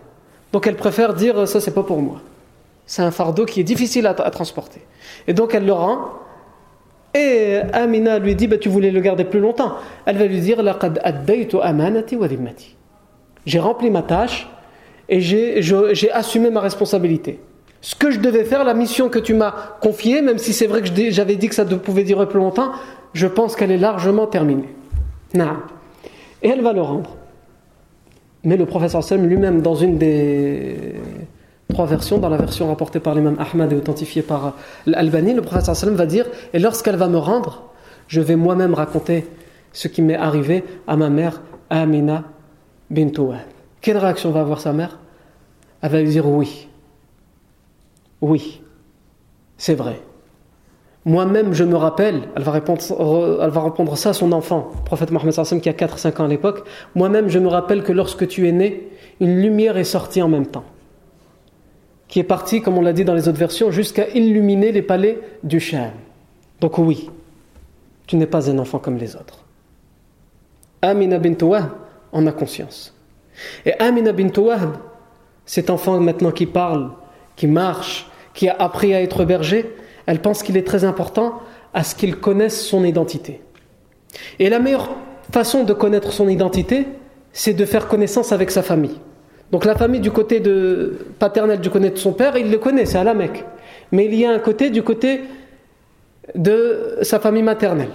[0.52, 2.20] Donc elle préfère dire ça c'est pas pour moi.
[2.86, 4.80] C'est un fardeau qui est difficile à, transporter.
[5.26, 6.12] Et donc elle le rend.
[7.14, 9.74] Et Amina lui dit bah, tu voulais le garder plus longtemps.
[10.06, 10.62] Elle va lui dire
[13.46, 14.48] j'ai rempli ma tâche
[15.08, 17.38] et j'ai assumé ma responsabilité.
[17.86, 20.82] Ce que je devais faire, la mission que tu m'as confiée, même si c'est vrai
[20.82, 22.72] que j'avais dit que ça pouvait durer plus longtemps,
[23.12, 24.74] je pense qu'elle est largement terminée.
[26.42, 27.14] Et elle va le rendre.
[28.42, 30.94] Mais le professeur Sallam lui-même, dans une des
[31.68, 34.54] trois versions, dans la version rapportée par l'imam Ahmad et authentifiée par
[34.86, 37.70] l'Albanie, le professeur Sallam va dire Et lorsqu'elle va me rendre,
[38.08, 39.28] je vais moi-même raconter
[39.72, 42.24] ce qui m'est arrivé à ma mère Amina
[42.90, 43.12] bint
[43.80, 44.98] quelle réaction va avoir sa mère?
[45.82, 46.66] Elle va lui dire oui.
[48.20, 48.62] Oui,
[49.58, 50.00] c'est vrai.
[51.04, 52.80] Moi-même, je me rappelle, elle va, répondre,
[53.40, 56.24] elle va répondre ça à son enfant, le prophète Mohammed sallam qui a 4-5 ans
[56.24, 56.66] à l'époque.
[56.96, 58.88] Moi-même, je me rappelle que lorsque tu es né,
[59.20, 60.64] une lumière est sortie en même temps,
[62.08, 65.20] qui est partie, comme on l'a dit dans les autres versions, jusqu'à illuminer les palais
[65.44, 65.92] du Sham.
[66.60, 67.08] Donc oui,
[68.08, 69.44] tu n'es pas un enfant comme les autres.
[70.82, 71.36] Amina bint
[72.12, 72.92] en a conscience.
[73.64, 74.32] Et Amina bint
[75.44, 76.90] cet enfant maintenant qui parle,
[77.36, 79.74] qui marche, qui a appris à être berger,
[80.06, 81.40] elle pense qu'il est très important
[81.74, 83.40] à ce qu'il connaisse son identité.
[84.38, 84.96] Et la meilleure
[85.30, 86.86] façon de connaître son identité,
[87.32, 88.98] c'est de faire connaissance avec sa famille.
[89.52, 90.42] Donc la famille du côté
[91.18, 93.44] paternel du côté de son père, il le connaît, c'est à la Mecque.
[93.92, 95.20] Mais il y a un côté du côté
[96.34, 97.90] de sa famille maternelle.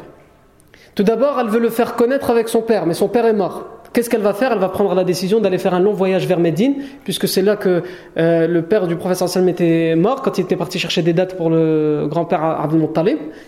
[0.95, 3.80] Tout d'abord, elle veut le faire connaître avec son père, mais son père est mort.
[3.93, 4.53] Qu'est-ce qu'elle va faire?
[4.53, 7.57] Elle va prendre la décision d'aller faire un long voyage vers Médine, puisque c'est là
[7.57, 7.83] que
[8.17, 11.35] euh, le père du professeur Salm était mort, quand il était parti chercher des dates
[11.35, 12.87] pour le grand-père Abdul.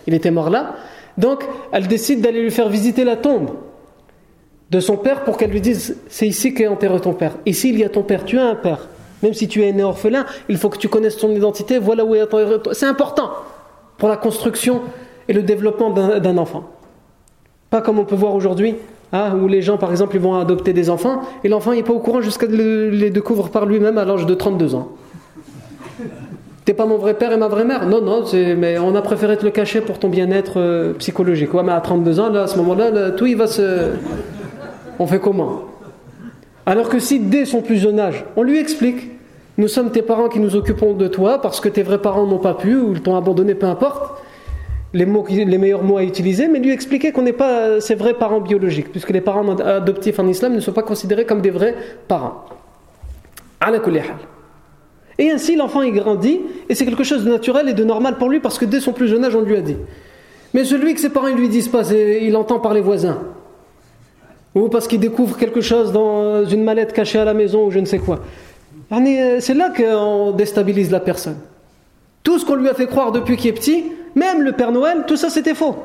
[0.05, 0.75] Il était mort là.
[1.17, 3.51] Donc, elle décide d'aller lui faire visiter la tombe
[4.69, 7.37] de son père pour qu'elle lui dise C'est ici qu'est enterré ton père.
[7.45, 8.25] Ici, il y a ton père.
[8.25, 8.89] Tu as un père.
[9.21, 11.79] Même si tu es né orphelin, il faut que tu connaisses ton identité.
[11.79, 12.39] Voilà où est ton
[12.73, 13.31] C'est important
[13.97, 14.81] pour la construction
[15.29, 16.65] et le développement d'un enfant.
[17.69, 18.75] Pas comme on peut voir aujourd'hui
[19.14, 21.93] ah, où les gens, par exemple, ils vont adopter des enfants, et l'enfant n'est pas
[21.93, 24.89] au courant jusqu'à les découvrir par lui-même à l'âge de 32 ans.
[26.66, 28.24] T'es pas mon vrai père et ma vraie mère Non, non,
[28.57, 31.53] mais on a préféré te le cacher pour ton bien-être euh, psychologique.
[31.53, 33.91] Ouais, mais à 32 ans, là, à ce moment-là, tout il va se.
[34.97, 35.64] On fait comment?
[36.66, 39.11] Alors que si dès son plus jeune âge, on lui explique
[39.59, 42.39] nous sommes tes parents qui nous occupons de toi parce que tes vrais parents n'ont
[42.39, 44.22] pas pu ou t'ont abandonné, peu importe
[44.93, 45.05] les,
[45.57, 49.09] meilleurs mots à utiliser, mais lui expliquer qu'on n'est pas ses vrais parents biologiques, puisque
[49.09, 51.75] les parents adoptifs en islam ne sont pas considérés comme des vrais
[52.07, 52.45] parents.
[55.17, 56.39] Et ainsi, l'enfant il grandit,
[56.69, 58.93] et c'est quelque chose de naturel et de normal pour lui, parce que dès son
[58.93, 59.77] plus jeune âge, on lui a dit.
[60.53, 63.19] Mais celui que ses parents ne lui disent pas, il entend par les voisins.
[64.53, 67.79] Ou parce qu'il découvre quelque chose dans une mallette cachée à la maison, ou je
[67.79, 68.19] ne sais quoi.
[68.91, 71.37] Euh, c'est là qu'on déstabilise la personne.
[72.24, 75.03] Tout ce qu'on lui a fait croire depuis qu'il est petit, même le Père Noël,
[75.07, 75.76] tout ça c'était faux.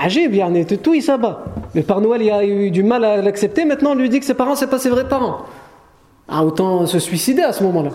[0.00, 1.44] Agib, bien, tout il s'abat.
[1.74, 4.26] Le Père Noël il a eu du mal à l'accepter, maintenant on lui dit que
[4.26, 5.42] ses parents, c'est pas ses vrais parents.
[6.28, 7.90] Ah, autant se suicider à ce moment-là.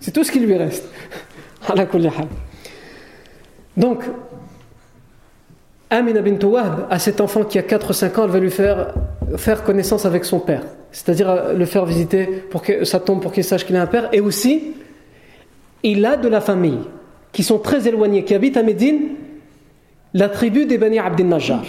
[0.00, 0.88] C'est tout ce qui lui reste.
[3.76, 4.04] Donc,
[5.88, 8.94] Amina bint Wahb, à cet enfant qui a 4-5 ans, elle va lui faire,
[9.36, 10.62] faire connaissance avec son père.
[10.92, 13.86] C'est-à-dire euh, le faire visiter pour que ça tombe pour qu'il sache qu'il a un
[13.86, 14.08] père.
[14.12, 14.74] Et aussi,
[15.82, 16.80] il a de la famille
[17.32, 19.00] qui sont très éloignés, qui habitent à Médine,
[20.14, 21.62] la tribu des Bani Abdel Najjar.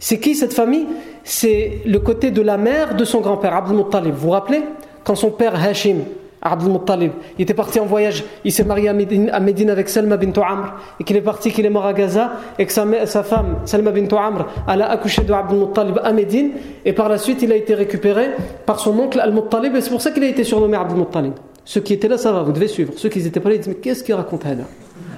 [0.00, 0.86] C'est qui cette famille?
[1.24, 4.14] C'est le côté de la mère de son grand-père, Abdel Muttalib.
[4.14, 4.62] Vous vous rappelez?
[5.04, 5.98] Quand son père Hashim,
[6.42, 10.40] Abdel Muttalib, il était parti en voyage, il s'est marié à Médine, avec Salma bint
[10.40, 13.56] Amr, et qu'il est parti, qu'il est mort à Gaza, et que sa, sa femme,
[13.64, 16.52] Salma bint Amr, elle a accouché de Abdel Muttalib à Médine,
[16.84, 18.30] et par la suite il a été récupéré
[18.66, 21.32] par son oncle Al-Muttalib, et c'est pour ça qu'il a été surnommé Abdel Muttalib.
[21.68, 22.94] Ceux qui étaient là, ça va, vous devez suivre.
[22.96, 24.54] Ceux qui n'étaient pas là, ils disent Mais qu'est-ce qu'il raconte là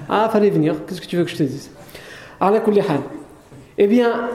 [0.09, 1.71] Ah, fallait venir, qu'est-ce que tu veux que je te dise?
[3.77, 4.27] Eh bien,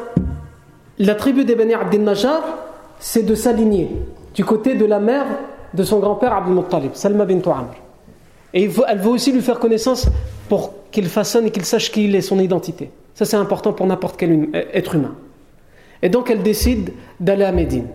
[0.99, 2.41] la tribu des Bani Abdel Najjar,
[2.99, 3.91] c'est de s'aligner
[4.35, 5.27] du côté de la mère
[5.75, 7.75] de son grand-père Abdul Muttalib, Salma bint Amr.
[8.55, 10.09] Et elle veut aussi lui faire connaissance
[10.49, 12.89] pour qu'il façonne et qu'il sache qui il est, son identité.
[13.13, 15.15] Ça, c'est important pour n'importe quel être humain.
[16.01, 17.89] Et donc, elle décide d'aller à Médine.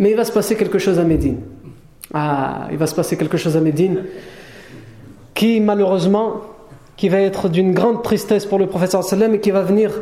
[0.00, 1.38] Mais il va se passer quelque chose à Médine.
[2.14, 4.04] Ah, il va se passer quelque chose à Médine
[5.34, 6.40] qui, malheureusement,
[6.96, 9.92] qui va être d'une grande tristesse pour le professeur sallam et qui va venir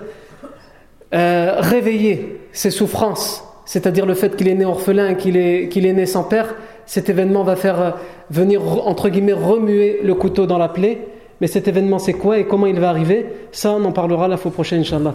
[1.15, 5.93] euh, réveiller ses souffrances, c'est-à-dire le fait qu'il est né orphelin, qu'il est, qu'il est
[5.93, 6.55] né sans père.
[6.87, 7.91] Cet événement va faire euh,
[8.31, 11.07] venir, entre guillemets, remuer le couteau dans la plaie.
[11.41, 14.39] Mais cet événement, c'est quoi et comment il va arriver Ça, on en parlera la
[14.39, 15.13] fois prochaine, Inch'Allah.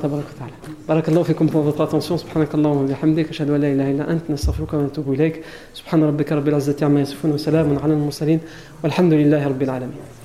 [0.88, 2.17] Barakallahu fikum pour votre attention.
[2.17, 3.30] Subhanakallahu wa bihamdik.
[3.32, 4.30] Ashhadu an la ilaha illa ant.
[4.30, 5.41] Nastaghfiruka wa natubu ilayk.
[5.74, 8.39] Subhana rabbika rabbil izzati amma yasifun wa salamun ala al-mursalin.
[8.84, 10.20] Walhamdulillahi rabbil alamin.